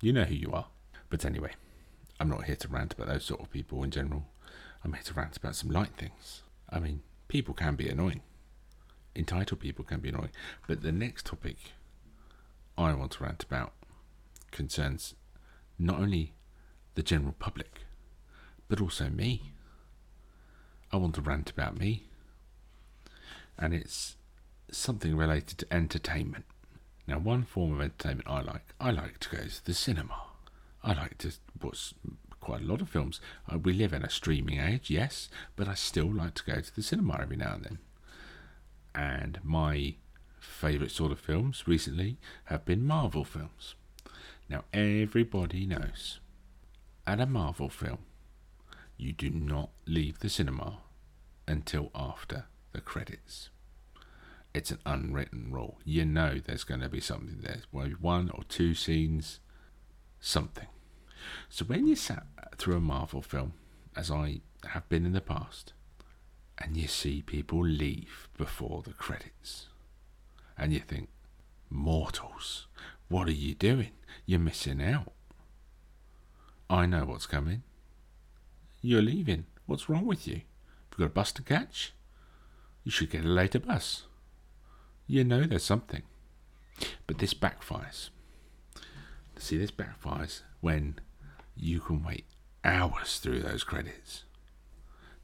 you 0.00 0.14
know 0.14 0.24
who 0.24 0.34
you 0.34 0.50
are. 0.52 0.66
But 1.10 1.26
anyway, 1.26 1.52
I'm 2.18 2.30
not 2.30 2.44
here 2.44 2.56
to 2.56 2.68
rant 2.68 2.94
about 2.94 3.08
those 3.08 3.24
sort 3.24 3.40
of 3.40 3.50
people 3.50 3.84
in 3.84 3.90
general. 3.90 4.24
I'm 4.82 4.94
here 4.94 5.02
to 5.02 5.14
rant 5.14 5.36
about 5.36 5.56
some 5.56 5.70
light 5.70 5.94
things. 5.98 6.42
I 6.70 6.80
mean, 6.80 7.02
people 7.28 7.52
can 7.52 7.76
be 7.76 7.90
annoying. 7.90 8.22
Entitled 9.14 9.60
people 9.60 9.84
can 9.84 10.00
be 10.00 10.08
annoying. 10.08 10.32
But 10.66 10.82
the 10.82 10.90
next 10.90 11.26
topic 11.26 11.58
I 12.78 12.94
want 12.94 13.12
to 13.12 13.24
rant 13.24 13.42
about 13.42 13.74
concerns 14.52 15.14
not 15.78 15.98
only 15.98 16.34
the 16.94 17.02
general 17.02 17.34
public, 17.38 17.80
but 18.68 18.80
also 18.80 19.08
me. 19.08 19.52
I 20.92 20.96
want 20.96 21.14
to 21.16 21.20
rant 21.20 21.50
about 21.50 21.78
me. 21.78 22.04
And 23.58 23.74
it's 23.74 24.16
something 24.70 25.16
related 25.16 25.58
to 25.58 25.72
entertainment. 25.72 26.44
Now, 27.06 27.18
one 27.18 27.44
form 27.44 27.72
of 27.72 27.80
entertainment 27.80 28.28
I 28.28 28.40
like, 28.42 28.74
I 28.80 28.90
like 28.90 29.18
to 29.20 29.36
go 29.36 29.42
to 29.42 29.64
the 29.64 29.74
cinema. 29.74 30.22
I 30.84 30.94
like 30.94 31.18
to 31.18 31.32
watch 31.60 31.94
quite 32.40 32.62
a 32.62 32.64
lot 32.66 32.80
of 32.80 32.88
films. 32.88 33.20
Uh, 33.50 33.58
we 33.58 33.72
live 33.72 33.92
in 33.92 34.02
a 34.02 34.10
streaming 34.10 34.60
age, 34.60 34.90
yes, 34.90 35.28
but 35.56 35.68
I 35.68 35.74
still 35.74 36.12
like 36.12 36.34
to 36.34 36.44
go 36.44 36.60
to 36.60 36.74
the 36.74 36.82
cinema 36.82 37.18
every 37.20 37.36
now 37.36 37.54
and 37.54 37.64
then. 37.64 37.78
And 38.94 39.38
my 39.42 39.94
favourite 40.40 40.90
sort 40.90 41.12
of 41.12 41.20
films 41.20 41.64
recently 41.66 42.18
have 42.44 42.64
been 42.64 42.86
Marvel 42.86 43.24
films. 43.24 43.74
Now, 44.48 44.64
everybody 44.72 45.66
knows 45.66 46.20
at 47.06 47.20
a 47.20 47.26
Marvel 47.26 47.68
film, 47.68 47.98
you 48.96 49.12
do 49.12 49.30
not 49.30 49.70
leave 49.86 50.20
the 50.20 50.28
cinema 50.28 50.78
until 51.48 51.90
after 51.94 52.44
the 52.72 52.80
credits. 52.80 53.50
It's 54.54 54.70
an 54.70 54.78
unwritten 54.84 55.50
rule. 55.50 55.78
You 55.84 56.04
know 56.04 56.38
there's 56.38 56.64
going 56.64 56.80
to 56.80 56.88
be 56.88 57.00
something 57.00 57.40
there. 57.40 57.62
One 57.70 58.30
or 58.30 58.44
two 58.44 58.74
scenes, 58.74 59.40
something. 60.20 60.68
So 61.48 61.64
when 61.64 61.86
you 61.86 61.96
sat 61.96 62.26
through 62.58 62.76
a 62.76 62.80
Marvel 62.80 63.22
film, 63.22 63.54
as 63.96 64.10
I 64.10 64.40
have 64.68 64.88
been 64.88 65.06
in 65.06 65.12
the 65.12 65.20
past, 65.20 65.72
and 66.58 66.76
you 66.76 66.86
see 66.86 67.22
people 67.22 67.64
leave 67.64 68.28
before 68.36 68.82
the 68.82 68.92
credits, 68.92 69.68
and 70.56 70.72
you 70.72 70.80
think, 70.80 71.08
mortals, 71.70 72.66
what 73.12 73.28
are 73.28 73.32
you 73.32 73.54
doing? 73.54 73.90
You're 74.24 74.40
missing 74.40 74.82
out. 74.82 75.12
I 76.70 76.86
know 76.86 77.04
what's 77.04 77.26
coming. 77.26 77.62
You're 78.80 79.02
leaving. 79.02 79.44
What's 79.66 79.88
wrong 79.88 80.06
with 80.06 80.26
you? 80.26 80.40
Have 80.90 80.98
got 80.98 81.04
a 81.04 81.10
bus 81.10 81.30
to 81.32 81.42
catch? 81.42 81.92
You 82.84 82.90
should 82.90 83.10
get 83.10 83.26
a 83.26 83.28
later 83.28 83.60
bus. 83.60 84.04
You 85.06 85.24
know 85.24 85.42
there's 85.42 85.62
something. 85.62 86.02
But 87.06 87.18
this 87.18 87.34
backfires. 87.34 88.08
See, 89.36 89.58
this 89.58 89.70
backfires 89.70 90.40
when 90.62 90.98
you 91.54 91.80
can 91.80 92.02
wait 92.02 92.24
hours 92.64 93.18
through 93.18 93.40
those 93.40 93.62
credits. 93.62 94.24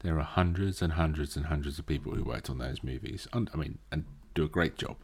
There 0.00 0.18
are 0.18 0.24
hundreds 0.24 0.82
and 0.82 0.92
hundreds 0.92 1.36
and 1.36 1.46
hundreds 1.46 1.78
of 1.78 1.86
people 1.86 2.14
who 2.14 2.22
worked 2.22 2.50
on 2.50 2.58
those 2.58 2.84
movies. 2.84 3.26
I 3.32 3.38
mean, 3.56 3.78
and 3.90 4.04
do 4.34 4.44
a 4.44 4.48
great 4.48 4.76
job. 4.76 4.96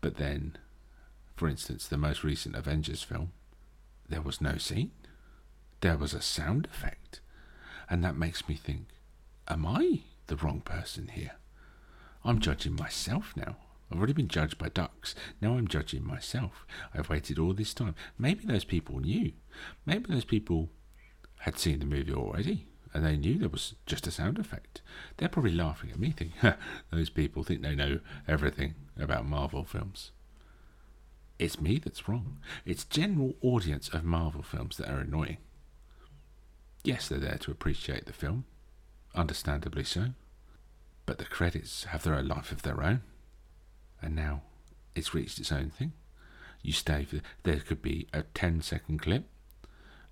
But 0.00 0.18
then, 0.18 0.56
for 1.38 1.48
instance, 1.48 1.86
the 1.86 1.96
most 1.96 2.24
recent 2.24 2.56
Avengers 2.56 3.02
film, 3.02 3.32
there 4.08 4.22
was 4.22 4.40
no 4.40 4.56
scene. 4.58 4.90
There 5.80 5.96
was 5.96 6.12
a 6.12 6.20
sound 6.20 6.66
effect. 6.66 7.20
And 7.88 8.02
that 8.02 8.16
makes 8.16 8.48
me 8.48 8.56
think, 8.56 8.88
am 9.46 9.64
I 9.64 10.00
the 10.26 10.36
wrong 10.36 10.60
person 10.60 11.08
here? 11.08 11.32
I'm 12.24 12.40
judging 12.40 12.74
myself 12.74 13.34
now. 13.36 13.56
I've 13.90 13.98
already 13.98 14.12
been 14.12 14.28
judged 14.28 14.58
by 14.58 14.68
ducks. 14.68 15.14
Now 15.40 15.54
I'm 15.54 15.68
judging 15.68 16.04
myself. 16.04 16.66
I've 16.92 17.08
waited 17.08 17.38
all 17.38 17.54
this 17.54 17.72
time. 17.72 17.94
Maybe 18.18 18.44
those 18.44 18.64
people 18.64 18.98
knew. 18.98 19.32
Maybe 19.86 20.12
those 20.12 20.24
people 20.24 20.68
had 21.40 21.58
seen 21.58 21.78
the 21.78 21.86
movie 21.86 22.12
already 22.12 22.66
and 22.92 23.04
they 23.04 23.16
knew 23.16 23.38
there 23.38 23.48
was 23.48 23.74
just 23.86 24.06
a 24.06 24.10
sound 24.10 24.38
effect. 24.38 24.82
They're 25.16 25.28
probably 25.28 25.54
laughing 25.54 25.90
at 25.90 25.98
me, 25.98 26.10
thinking, 26.10 26.54
those 26.90 27.10
people 27.10 27.44
think 27.44 27.62
they 27.62 27.74
know 27.74 28.00
everything 28.26 28.74
about 28.98 29.26
Marvel 29.26 29.64
films. 29.64 30.10
It's 31.38 31.60
me 31.60 31.78
that's 31.78 32.08
wrong. 32.08 32.38
It's 32.64 32.84
general 32.84 33.34
audience 33.42 33.88
of 33.88 34.04
Marvel 34.04 34.42
films 34.42 34.76
that 34.76 34.90
are 34.90 34.98
annoying. 34.98 35.38
Yes, 36.82 37.08
they're 37.08 37.18
there 37.18 37.38
to 37.38 37.50
appreciate 37.50 38.06
the 38.06 38.12
film, 38.12 38.44
understandably 39.14 39.84
so, 39.84 40.10
but 41.06 41.18
the 41.18 41.24
credits 41.24 41.84
have 41.84 42.02
their 42.02 42.14
own 42.14 42.28
life 42.28 42.50
of 42.50 42.62
their 42.62 42.82
own, 42.82 43.02
and 44.02 44.16
now 44.16 44.42
it's 44.94 45.14
reached 45.14 45.38
its 45.38 45.52
own 45.52 45.70
thing. 45.70 45.92
You 46.62 46.72
stay 46.72 47.04
for 47.04 47.20
there 47.44 47.60
could 47.60 47.82
be 47.82 48.08
a 48.12 48.22
10 48.22 48.62
second 48.62 49.00
clip 49.00 49.24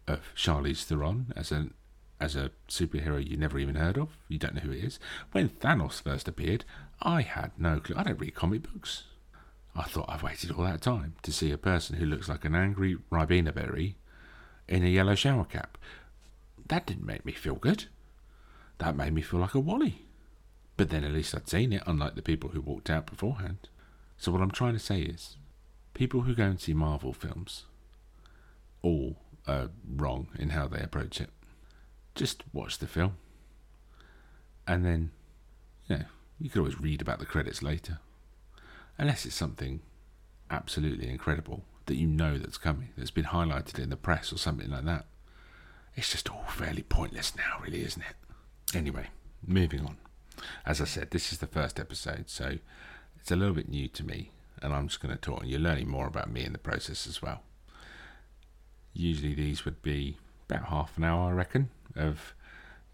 of 0.06 0.20
Charlize 0.36 0.84
Theron 0.84 1.32
as 1.34 1.50
an 1.50 1.74
as 2.18 2.34
a 2.34 2.50
superhero 2.68 3.22
you 3.24 3.36
never 3.36 3.58
even 3.58 3.74
heard 3.74 3.98
of. 3.98 4.16
You 4.28 4.38
don't 4.38 4.54
know 4.54 4.62
who 4.62 4.72
it 4.72 4.84
is. 4.84 4.98
When 5.32 5.50
Thanos 5.50 6.00
first 6.00 6.28
appeared, 6.28 6.64
I 7.02 7.20
had 7.22 7.52
no 7.58 7.78
clue. 7.78 7.96
I 7.98 8.04
don't 8.04 8.18
read 8.18 8.34
comic 8.34 8.62
books. 8.72 9.04
I 9.76 9.82
thought 9.84 10.06
I've 10.08 10.22
waited 10.22 10.50
all 10.52 10.64
that 10.64 10.80
time 10.80 11.14
to 11.22 11.32
see 11.32 11.50
a 11.52 11.58
person 11.58 11.96
who 11.96 12.06
looks 12.06 12.28
like 12.28 12.44
an 12.44 12.54
angry 12.54 12.96
Ribena 13.12 13.54
berry 13.54 13.96
in 14.66 14.82
a 14.82 14.88
yellow 14.88 15.14
shower 15.14 15.44
cap. 15.44 15.76
That 16.68 16.86
didn't 16.86 17.06
make 17.06 17.24
me 17.24 17.32
feel 17.32 17.56
good. 17.56 17.84
That 18.78 18.96
made 18.96 19.12
me 19.12 19.22
feel 19.22 19.40
like 19.40 19.54
a 19.54 19.60
wally. 19.60 20.06
But 20.76 20.90
then 20.90 21.04
at 21.04 21.12
least 21.12 21.34
I'd 21.34 21.48
seen 21.48 21.72
it, 21.72 21.82
unlike 21.86 22.14
the 22.14 22.22
people 22.22 22.50
who 22.50 22.60
walked 22.60 22.90
out 22.90 23.06
beforehand. 23.06 23.68
So 24.18 24.32
what 24.32 24.40
I'm 24.40 24.50
trying 24.50 24.72
to 24.72 24.78
say 24.78 25.00
is, 25.00 25.36
people 25.94 26.22
who 26.22 26.34
go 26.34 26.44
and 26.44 26.60
see 26.60 26.74
Marvel 26.74 27.12
films 27.12 27.64
all 28.82 29.16
are 29.46 29.70
wrong 29.88 30.28
in 30.38 30.50
how 30.50 30.68
they 30.68 30.80
approach 30.80 31.20
it. 31.20 31.30
Just 32.14 32.42
watch 32.52 32.78
the 32.78 32.86
film. 32.86 33.16
And 34.66 34.84
then, 34.84 35.12
you 35.86 35.98
know, 35.98 36.04
you 36.40 36.50
could 36.50 36.60
always 36.60 36.80
read 36.80 37.00
about 37.00 37.18
the 37.18 37.26
credits 37.26 37.62
later. 37.62 38.00
Unless 38.98 39.26
it's 39.26 39.34
something 39.34 39.80
absolutely 40.50 41.08
incredible 41.08 41.64
that 41.86 41.96
you 41.96 42.06
know 42.06 42.38
that's 42.38 42.58
coming, 42.58 42.90
that's 42.96 43.10
been 43.10 43.26
highlighted 43.26 43.78
in 43.78 43.90
the 43.90 43.96
press 43.96 44.32
or 44.32 44.38
something 44.38 44.70
like 44.70 44.84
that. 44.84 45.06
It's 45.94 46.10
just 46.10 46.30
all 46.30 46.44
fairly 46.48 46.82
pointless 46.82 47.36
now, 47.36 47.58
really, 47.62 47.84
isn't 47.84 48.02
it? 48.02 48.76
Anyway, 48.76 49.08
moving 49.46 49.80
on. 49.80 49.96
As 50.64 50.80
I 50.80 50.84
said, 50.84 51.10
this 51.10 51.32
is 51.32 51.38
the 51.38 51.46
first 51.46 51.80
episode, 51.80 52.28
so 52.28 52.58
it's 53.18 53.30
a 53.30 53.36
little 53.36 53.54
bit 53.54 53.68
new 53.68 53.88
to 53.88 54.04
me, 54.04 54.30
and 54.60 54.74
I'm 54.74 54.88
just 54.88 55.00
going 55.00 55.14
to 55.14 55.20
talk, 55.20 55.40
and 55.40 55.50
you're 55.50 55.60
learning 55.60 55.88
more 55.88 56.06
about 56.06 56.30
me 56.30 56.44
in 56.44 56.52
the 56.52 56.58
process 56.58 57.06
as 57.06 57.22
well. 57.22 57.42
Usually, 58.92 59.34
these 59.34 59.64
would 59.64 59.82
be 59.82 60.18
about 60.48 60.66
half 60.68 60.96
an 60.96 61.04
hour, 61.04 61.30
I 61.30 61.32
reckon, 61.32 61.70
of 61.94 62.34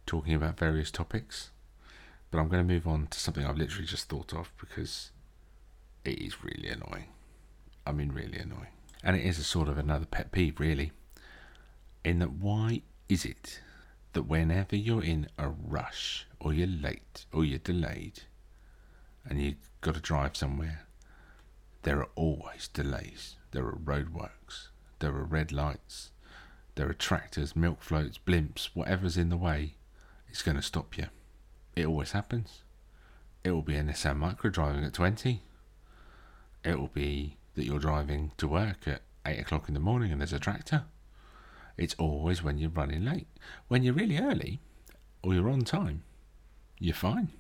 talking 0.07 0.35
about 0.35 0.59
various 0.59 0.91
topics. 0.91 1.51
But 2.31 2.39
I'm 2.39 2.49
going 2.49 2.67
to 2.67 2.75
move 2.75 2.87
on 2.87 3.09
to 3.09 3.21
something 3.21 3.45
I've 3.45 3.59
literally 3.59 3.87
just 3.87 4.09
thought 4.09 4.33
of 4.33 4.53
because 4.59 5.11
it 6.05 6.19
is 6.19 6.45
really 6.45 6.69
annoying. 6.69 7.09
I 7.87 7.93
mean, 7.93 8.13
really 8.13 8.39
annoying. 8.39 8.69
And 9.03 9.17
it 9.17 9.25
is 9.25 9.39
a 9.39 9.45
sort 9.45 9.69
of 9.69 9.79
another 9.79 10.07
pet 10.07 10.33
peeve, 10.33 10.61
really. 10.61 10.93
In 12.05 12.19
that, 12.21 12.33
why 12.33 12.83
is 13.09 13.25
it 13.25 13.61
that 14.13 14.25
whenever 14.25 14.77
you're 14.77 15.03
in 15.03 15.29
a 15.39 15.49
rush, 15.49 16.27
or 16.39 16.53
you're 16.53 16.67
late, 16.67 17.25
or 17.33 17.45
you're 17.45 17.59
delayed, 17.59 18.23
and 19.25 19.41
you've 19.41 19.71
got 19.81 19.95
to 19.95 20.01
drive 20.01 20.37
somewhere, 20.37 20.87
there 21.83 21.99
are 21.99 22.09
always 22.15 22.69
delays. 22.69 23.37
There 23.51 23.67
are 23.67 23.77
roadworks. 23.77 24.69
There 24.99 25.15
are 25.15 25.25
red 25.25 25.51
lights. 25.51 26.11
There 26.75 26.89
are 26.89 26.95
tractors, 26.95 27.57
milk 27.57 27.83
floats, 27.83 28.19
blimps, 28.19 28.71
whatever's 28.73 29.17
in 29.17 29.29
the 29.29 29.37
way, 29.37 29.75
it's 30.33 30.43
going 30.43 30.57
to 30.57 30.63
stop 30.63 30.97
you. 30.97 31.09
It 31.77 31.87
always 31.87 32.13
happens. 32.13 32.63
It 33.45 33.51
will 33.51 33.63
be 33.63 33.77
an 33.77 33.89
Nissan 33.89 34.19
Micra 34.19 34.51
driving 34.51 34.85
at 34.85 34.95
20. 34.95 35.43
It 36.65 36.79
will 36.79 36.89
be 36.89 37.37
that 37.55 37.65
you're 37.65 37.79
driving 37.79 38.33
to 38.39 38.49
work 38.49 38.87
at 38.87 39.03
8 39.27 39.41
o'clock 39.41 39.69
in 39.69 39.75
the 39.75 39.81
morning 39.81 40.13
and 40.13 40.21
there's 40.21 40.33
a 40.33 40.39
tractor. 40.39 40.85
It's 41.77 41.95
always 41.99 42.43
when 42.43 42.59
you're 42.59 42.71
running 42.71 43.05
late. 43.05 43.27
When 43.69 43.83
you're 43.83 43.95
really 43.95 44.19
early 44.19 44.61
or 45.23 45.35
you're 45.35 45.51
on 45.51 45.63
time, 45.63 46.05
you're 46.79 46.95
fine. 46.95 47.31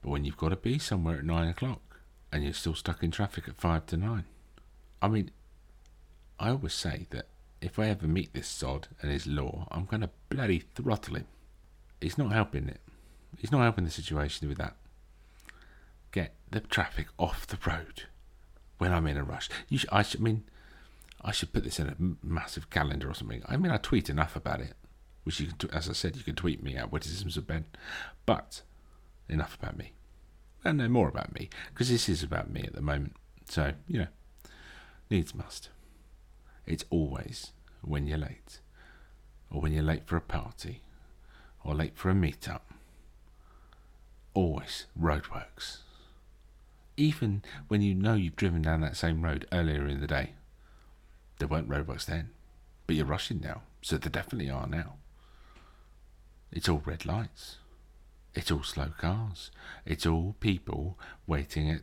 But 0.00 0.10
when 0.10 0.24
you've 0.24 0.36
got 0.36 0.48
to 0.48 0.56
be 0.56 0.78
somewhere 0.78 1.18
at 1.18 1.24
9 1.24 1.48
o'clock 1.48 2.00
and 2.32 2.42
you're 2.42 2.52
still 2.52 2.74
stuck 2.74 3.02
in 3.02 3.10
traffic 3.10 3.48
at 3.48 3.56
5 3.56 3.86
to 3.86 3.96
9, 3.96 4.24
I 5.00 5.08
mean, 5.08 5.30
I 6.38 6.50
always 6.50 6.74
say 6.74 7.06
that 7.10 7.26
if 7.60 7.78
I 7.78 7.86
ever 7.86 8.08
meet 8.08 8.34
this 8.34 8.48
sod 8.48 8.88
and 9.00 9.10
his 9.10 9.26
law, 9.26 9.68
I'm 9.70 9.84
going 9.84 10.00
to 10.00 10.10
bloody 10.28 10.64
throttle 10.74 11.16
him. 11.16 11.26
He's 12.00 12.18
not 12.18 12.32
helping 12.32 12.68
it. 12.68 12.80
He's 13.38 13.52
not 13.52 13.62
helping 13.62 13.84
the 13.84 13.90
situation 13.90 14.48
with 14.48 14.58
that. 14.58 14.74
The 16.52 16.60
traffic 16.60 17.08
off 17.18 17.46
the 17.46 17.58
road 17.66 18.04
when 18.78 18.92
I'm 18.92 19.06
in 19.06 19.16
a 19.16 19.24
rush. 19.24 19.48
You 19.68 19.80
I, 19.90 20.02
sh- 20.02 20.16
I 20.18 20.22
mean, 20.22 20.44
I 21.20 21.32
should 21.32 21.52
put 21.52 21.64
this 21.64 21.80
in 21.80 21.88
a 21.88 21.96
massive 22.24 22.70
calendar 22.70 23.10
or 23.10 23.14
something. 23.14 23.42
I 23.48 23.56
mean, 23.56 23.72
I 23.72 23.78
tweet 23.78 24.08
enough 24.08 24.36
about 24.36 24.60
it, 24.60 24.74
which 25.24 25.40
you 25.40 25.48
can, 25.48 25.56
t- 25.56 25.68
as 25.72 25.88
I 25.88 25.92
said, 25.92 26.16
you 26.16 26.22
can 26.22 26.34
tweet 26.34 26.62
me 26.62 26.76
at 26.76 26.92
witticisms 26.92 27.36
of 27.36 27.46
Ben. 27.46 27.64
But 28.26 28.62
enough 29.28 29.56
about 29.60 29.76
me, 29.76 29.92
and 30.64 30.78
no 30.78 30.88
more 30.88 31.08
about 31.08 31.34
me 31.34 31.48
because 31.72 31.88
this 31.88 32.08
is 32.08 32.22
about 32.22 32.50
me 32.50 32.62
at 32.66 32.74
the 32.74 32.82
moment. 32.82 33.16
So 33.48 33.72
you 33.88 33.98
know, 33.98 34.08
needs 35.10 35.34
must. 35.34 35.70
It's 36.66 36.84
always 36.90 37.52
when 37.80 38.06
you're 38.06 38.18
late, 38.18 38.60
or 39.50 39.60
when 39.60 39.72
you're 39.72 39.82
late 39.82 40.06
for 40.06 40.16
a 40.16 40.20
party, 40.20 40.82
or 41.64 41.74
late 41.74 41.96
for 41.96 42.10
a 42.10 42.14
meetup. 42.14 42.60
Always 44.34 44.86
roadworks. 44.98 45.78
Even 46.96 47.42
when 47.68 47.82
you 47.82 47.94
know 47.94 48.14
you've 48.14 48.36
driven 48.36 48.62
down 48.62 48.80
that 48.82 48.96
same 48.96 49.22
road 49.22 49.46
earlier 49.52 49.86
in 49.86 50.00
the 50.00 50.06
day. 50.06 50.32
There 51.38 51.48
weren't 51.48 51.68
roadworks 51.68 52.06
then, 52.06 52.30
but 52.86 52.96
you're 52.96 53.06
rushing 53.06 53.40
now, 53.40 53.62
so 53.80 53.96
there 53.96 54.10
definitely 54.10 54.50
are 54.50 54.66
now. 54.66 54.94
It's 56.52 56.68
all 56.68 56.82
red 56.84 57.06
lights. 57.06 57.56
It's 58.34 58.50
all 58.50 58.62
slow 58.62 58.92
cars. 58.98 59.50
It's 59.84 60.06
all 60.06 60.36
people 60.40 60.98
waiting 61.26 61.70
at 61.70 61.80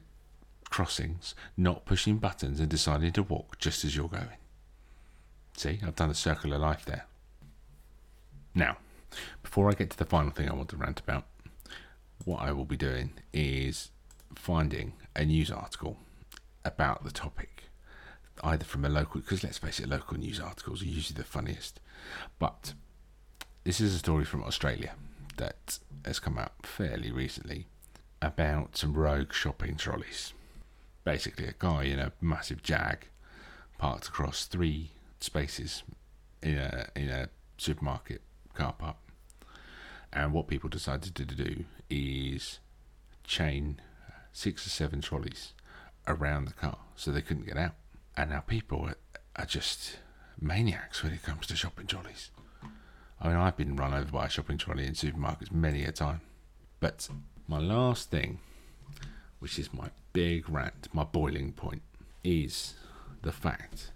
crossings, 0.70 1.36
not 1.58 1.86
pushing 1.86 2.18
buttons 2.18 2.60
and 2.60 2.70
deciding 2.70 3.12
to 3.14 3.24
walk 3.24 3.58
just 3.58 3.84
as 3.84 3.96
you're 3.96 4.08
going. 4.08 4.38
See, 5.58 5.80
I've 5.86 5.96
done 5.96 6.10
a 6.10 6.16
circle 6.16 6.54
of 6.54 6.62
life 6.62 6.86
there. 6.86 7.06
Now, 8.56 8.78
before 9.44 9.70
I 9.70 9.74
get 9.74 9.90
to 9.92 9.98
the 9.98 10.06
final 10.06 10.32
thing 10.32 10.50
I 10.50 10.54
want 10.54 10.70
to 10.70 10.78
rant 10.78 11.00
about, 11.00 11.26
what 12.26 12.42
I 12.42 12.52
will 12.52 12.66
be 12.66 12.78
doing 12.78 13.12
is 13.34 13.92
finding 14.36 14.94
a 15.16 15.26
news 15.26 15.52
article 15.52 15.98
about 16.66 17.04
the 17.04 17.12
topic, 17.12 17.66
either 18.44 18.66
from 18.66 18.86
a 18.86 18.90
local, 18.90 19.22
because 19.22 19.44
let's 19.44 19.58
face 19.58 19.80
it, 19.80 19.90
local 19.90 20.18
news 20.18 20.40
articles 20.40 20.82
are 20.82 20.86
usually 20.86 21.18
the 21.18 21.24
funniest. 21.24 21.80
But 22.38 22.74
this 23.64 23.82
is 23.82 23.94
a 23.96 24.00
story 24.00 24.26
from 24.26 24.44
Australia 24.44 24.94
that 25.38 25.80
has 26.06 26.20
come 26.20 26.38
out 26.38 26.54
fairly 26.64 27.12
recently 27.12 27.68
about 28.22 28.78
some 28.78 28.94
rogue 28.94 29.34
shopping 29.34 29.76
trolleys. 29.76 30.34
Basically, 31.04 31.48
a 31.48 31.54
guy 31.58 31.84
in 31.84 32.00
a 32.00 32.12
massive 32.22 32.62
jag 32.62 33.08
parked 33.78 34.08
across 34.08 34.46
three 34.46 34.92
spaces 35.20 35.84
in 36.44 36.58
a 36.58 36.88
in 36.96 37.10
a 37.10 37.30
supermarket 37.58 38.22
car 38.54 38.74
park. 38.74 38.98
And 40.12 40.34
what 40.34 40.48
people 40.48 40.70
decided 40.70 41.16
to 41.16 41.26
do 41.26 41.66
is 41.90 42.60
chain 43.24 43.80
six 44.34 44.66
or 44.66 44.70
seven 44.70 45.02
trolleys 45.02 45.54
around 46.08 46.46
the 46.46 46.54
car 46.54 46.78
so 46.96 47.12
they 47.12 47.22
couldn't 47.22 47.46
get 47.46 47.58
out. 47.58 47.76
And 48.18 48.32
now 48.32 48.42
people 48.42 48.90
are, 49.36 49.46
just 49.46 49.98
maniacs 50.42 51.02
when 51.02 51.14
it 51.14 51.24
comes 51.24 51.48
to 51.48 51.56
shopping 51.56 51.88
trolleys. 51.88 52.30
I 53.22 53.28
mean, 53.28 53.38
I've 53.38 53.56
been 53.56 53.76
run 53.76 53.94
over 53.94 54.12
by 54.12 54.26
a 54.26 54.30
shopping 54.30 54.58
trolley 54.58 54.86
in 54.86 54.94
supermarkets 54.94 55.52
many 55.52 55.84
a 55.86 55.92
time. 55.92 56.22
But 56.80 57.08
my 57.48 57.60
last 57.60 58.12
thing, 58.12 58.40
which 59.40 59.58
is 59.58 59.74
my 59.74 59.90
big 60.14 60.50
rant, 60.50 60.90
my 60.94 61.04
boiling 61.04 61.54
point, 61.54 61.82
is 62.24 62.76
the 63.22 63.32
fact 63.32 63.92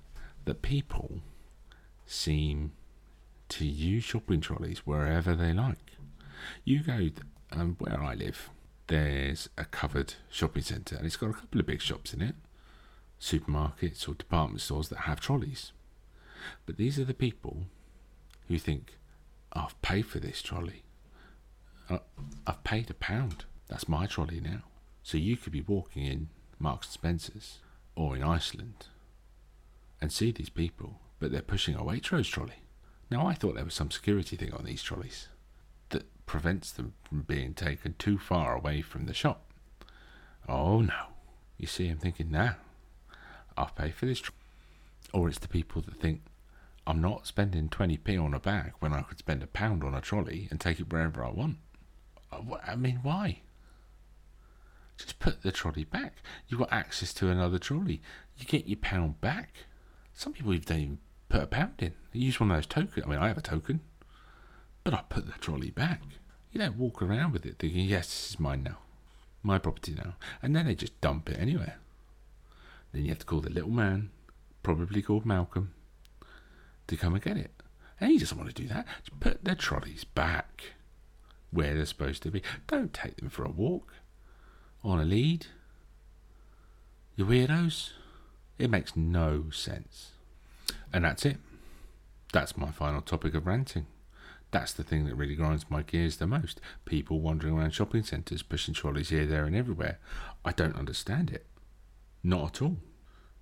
that 0.46 0.62
people 0.62 1.20
seem 2.06 2.74
to 3.50 3.66
use 3.66 4.04
shopping 4.04 4.42
trolleys 4.42 4.80
wherever 4.80 5.36
they 5.36 5.54
like. 5.54 5.98
You 6.64 6.84
go 6.84 7.10
um, 7.52 7.76
where 7.80 8.02
I 8.02 8.16
live, 8.16 8.50
there's 8.94 9.50
a 9.58 9.66
covered 9.66 10.14
shopping 10.30 10.62
centre 10.62 10.96
and 10.96 11.08
it's 11.08 11.16
got 11.16 11.32
a 11.32 11.34
couple 11.34 11.60
of 11.60 11.66
big 11.66 11.82
shops 11.82 12.14
in 12.14 12.22
it, 12.22 12.36
supermarkets 13.20 14.08
or 14.08 14.14
department 14.14 14.62
stores 14.62 14.90
that 14.90 15.00
have 15.00 15.20
trolleys. 15.20 15.72
But 16.68 16.78
these 16.78 17.00
are 17.00 17.04
the 17.04 17.16
people 17.16 17.64
who 18.48 18.60
think, 18.60 19.00
I've 19.52 19.82
paid 19.82 20.06
for 20.06 20.20
this 20.20 20.44
trolley. 20.44 20.84
Uh, 21.90 22.00
I've 22.46 22.64
paid 22.64 22.92
a 22.92 22.94
pound. 22.94 23.46
That's 23.68 23.90
my 23.90 24.06
trolley 24.06 24.40
now. 24.40 24.62
So 25.02 25.18
you 25.18 25.38
could 25.38 25.54
be 25.54 25.62
walking 25.62 26.06
in 26.06 26.30
Marks 26.60 26.86
and 26.86 26.94
Spencer's 26.94 27.62
or 27.96 28.16
in 28.16 28.22
Iceland 28.22 28.86
and 30.02 30.12
see 30.12 30.32
these 30.32 30.50
people, 30.50 31.00
but 31.20 31.32
they're 31.32 31.42
pushing 31.42 31.74
a 31.74 31.82
Waitrose 31.82 32.30
trolley. 32.30 32.62
Now 33.10 33.26
I 33.26 33.34
thought 33.34 33.56
there 33.56 33.66
was 33.66 33.74
some 33.74 33.90
security 33.90 34.36
thing 34.36 34.54
on 34.54 34.66
these 34.66 34.84
trolleys 34.84 35.30
prevents 36.34 36.72
them 36.72 36.94
from 37.04 37.22
being 37.22 37.54
taken 37.54 37.94
too 38.00 38.18
far 38.18 38.56
away 38.56 38.82
from 38.82 39.06
the 39.06 39.14
shop. 39.14 39.54
Oh 40.50 40.82
no. 40.82 41.10
You 41.60 41.68
see, 41.68 41.88
I'm 41.88 42.00
thinking, 42.00 42.32
now 42.32 42.56
I'll 43.56 43.68
pay 43.68 43.92
for 43.92 44.08
this. 44.08 44.20
Tro-. 44.20 44.34
Or 45.14 45.30
it's 45.30 45.38
the 45.38 45.48
people 45.48 45.84
that 45.84 46.02
think, 46.02 46.24
I'm 46.88 47.00
not 47.00 47.28
spending 47.28 47.70
20p 47.70 48.20
on 48.20 48.34
a 48.34 48.40
bag 48.40 48.72
when 48.80 48.94
I 48.94 49.04
could 49.04 49.20
spend 49.20 49.44
a 49.44 49.48
pound 49.48 49.84
on 49.84 49.94
a 49.94 50.02
trolley 50.02 50.48
and 50.50 50.60
take 50.60 50.80
it 50.80 50.92
wherever 50.92 51.24
I 51.24 51.30
want. 51.30 51.58
Uh, 52.32 52.40
I 52.66 52.78
mean, 52.78 53.02
why? 53.04 53.42
Just 54.98 55.20
put 55.20 55.44
the 55.44 55.52
trolley 55.52 55.84
back. 55.84 56.16
You've 56.48 56.62
got 56.62 56.74
access 56.74 57.14
to 57.14 57.30
another 57.30 57.60
trolley. 57.60 58.02
You 58.38 58.46
get 58.46 58.66
your 58.66 58.78
pound 58.78 59.22
back. 59.22 59.54
Some 60.16 60.34
people 60.34 60.56
even 60.56 60.98
put 61.30 61.44
a 61.44 61.46
pound 61.46 61.76
in. 61.78 61.94
They 62.12 62.22
use 62.22 62.40
one 62.40 62.50
of 62.50 62.58
those 62.58 62.66
tokens. 62.66 63.06
I 63.06 63.08
mean, 63.08 63.20
I 63.20 63.28
have 63.28 63.38
a 63.38 63.42
token, 63.42 63.82
but 64.84 64.96
I 64.96 65.04
put 65.08 65.28
the 65.28 65.34
trolley 65.34 65.70
back. 65.70 66.02
You 66.54 66.60
don't 66.60 66.78
walk 66.78 67.02
around 67.02 67.34
with 67.34 67.48
it 67.48 67.58
thinking, 67.58 67.86
yes, 67.86 68.06
this 68.06 68.30
is 68.30 68.40
mine 68.40 68.62
now. 68.62 68.78
My 69.42 69.58
property 69.58 69.96
now. 69.98 70.14
And 70.42 70.56
then 70.56 70.68
they 70.68 70.76
just 70.76 71.02
dump 71.02 71.30
it 71.30 71.40
anywhere. 71.40 71.80
Then 72.92 73.04
you 73.04 73.10
have 73.10 73.20
to 73.20 73.26
call 73.26 73.42
the 73.42 73.50
little 73.50 73.72
man, 73.72 74.12
probably 74.62 75.02
called 75.02 75.26
Malcolm, 75.26 75.74
to 76.86 76.96
come 76.96 77.16
and 77.16 77.24
get 77.24 77.38
it. 77.38 77.52
And 78.00 78.12
he 78.12 78.20
doesn't 78.20 78.38
want 78.38 78.56
to 78.56 78.62
do 78.62 78.68
that. 78.68 78.86
Just 79.04 79.20
put 79.20 79.44
their 79.44 79.56
trolleys 79.56 80.04
back 80.04 80.76
where 81.50 81.74
they're 81.74 81.86
supposed 81.86 82.22
to 82.24 82.32
be. 82.32 82.44
Don't 82.68 82.94
take 82.94 83.18
them 83.18 83.30
for 83.30 83.44
a 83.44 83.50
walk 83.50 83.92
on 84.84 85.00
a 85.00 85.06
lead. 85.06 85.48
You 87.16 87.26
weirdos. 87.26 87.92
It 88.60 88.70
makes 88.70 88.96
no 88.96 89.46
sense. 89.52 90.12
And 90.92 91.04
that's 91.04 91.26
it. 91.26 91.38
That's 92.32 92.56
my 92.56 92.70
final 92.70 93.02
topic 93.02 93.34
of 93.34 93.48
ranting. 93.48 93.88
That's 94.54 94.72
the 94.72 94.84
thing 94.84 95.06
that 95.06 95.16
really 95.16 95.34
grinds 95.34 95.66
my 95.68 95.82
gears 95.82 96.18
the 96.18 96.28
most. 96.28 96.62
People 96.86 97.20
wandering 97.20 97.58
around 97.58 97.72
shopping 97.72 98.04
centres, 98.04 98.44
pushing 98.44 98.76
trolleys 98.76 99.10
here, 99.10 99.26
there, 99.26 99.46
and 99.46 99.56
everywhere. 99.56 99.98
I 100.46 100.52
don't 100.52 100.76
understand 100.76 101.32
it. 101.32 101.48
Not 102.24 102.58
at 102.58 102.62
all. 102.62 102.78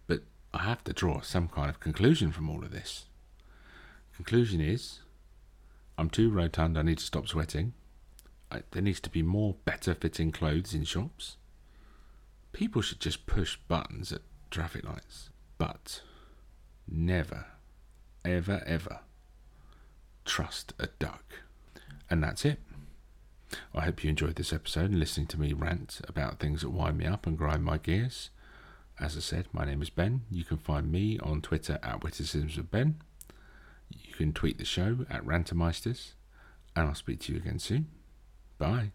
But 0.08 0.22
I 0.54 0.60
have 0.60 0.86
to 0.86 0.94
draw 0.94 1.20
some 1.20 1.50
kind 1.50 1.70
of 1.70 1.82
conclusion 1.82 2.32
from 2.32 2.50
all 2.50 2.64
of 2.64 2.72
this. 2.72 3.08
Conclusion 4.16 4.62
is 4.62 5.00
I'm 5.98 6.10
too 6.10 6.30
rotund, 6.30 6.78
I 6.78 6.82
need 6.82 7.00
to 7.00 7.04
stop 7.04 7.28
sweating. 7.28 7.74
I, 8.50 8.62
there 8.72 8.82
needs 8.82 9.02
to 9.02 9.10
be 9.10 9.22
more 9.22 9.56
better 9.66 9.94
fitting 9.94 10.32
clothes 10.32 10.74
in 10.74 10.86
shops. 10.86 11.36
People 12.54 12.82
should 12.82 13.02
just 13.02 13.26
push 13.26 13.58
buttons 13.68 14.14
at 14.14 14.22
traffic 14.50 14.86
lights. 14.86 15.30
But 15.58 16.04
never, 16.88 17.48
ever, 18.24 18.64
ever 18.66 19.02
trust 20.26 20.74
a 20.80 20.88
duck. 21.00 21.24
And 22.10 22.24
that's 22.24 22.46
it. 22.46 22.60
I 23.74 23.82
hope 23.82 24.04
you 24.04 24.10
enjoyed 24.10 24.36
this 24.36 24.54
episode 24.54 24.92
and 24.92 25.00
listening 25.00 25.28
to 25.28 25.40
me 25.40 25.54
rant 25.54 26.02
about 26.08 26.40
things 26.40 26.62
that 26.62 26.70
wind 26.70 26.98
me 26.98 27.06
up 27.06 27.26
and 27.26 27.38
grind 27.38 27.64
my 27.64 27.78
gears. 27.78 28.30
As 29.00 29.18
I 29.18 29.20
said, 29.20 29.48
my 29.52 29.66
name 29.66 29.82
is 29.82 29.90
Ben. 29.90 30.22
You 30.30 30.44
can 30.44 30.58
find 30.58 30.92
me 30.92 31.18
on 31.20 31.42
Twitter 31.42 31.80
at 31.82 32.04
Witticisms 32.04 32.58
of 32.58 32.72
Ben. 32.72 33.02
You 33.90 34.14
can 34.14 34.32
tweet 34.32 34.58
the 34.58 34.66
show 34.66 35.06
at 35.10 35.26
Rantermeisters. 35.26 36.14
And 36.76 36.88
I'll 36.88 36.96
speak 36.96 37.20
to 37.22 37.34
you 37.34 37.40
again 37.40 37.60
soon. 37.60 37.88
Bye. 38.58 38.92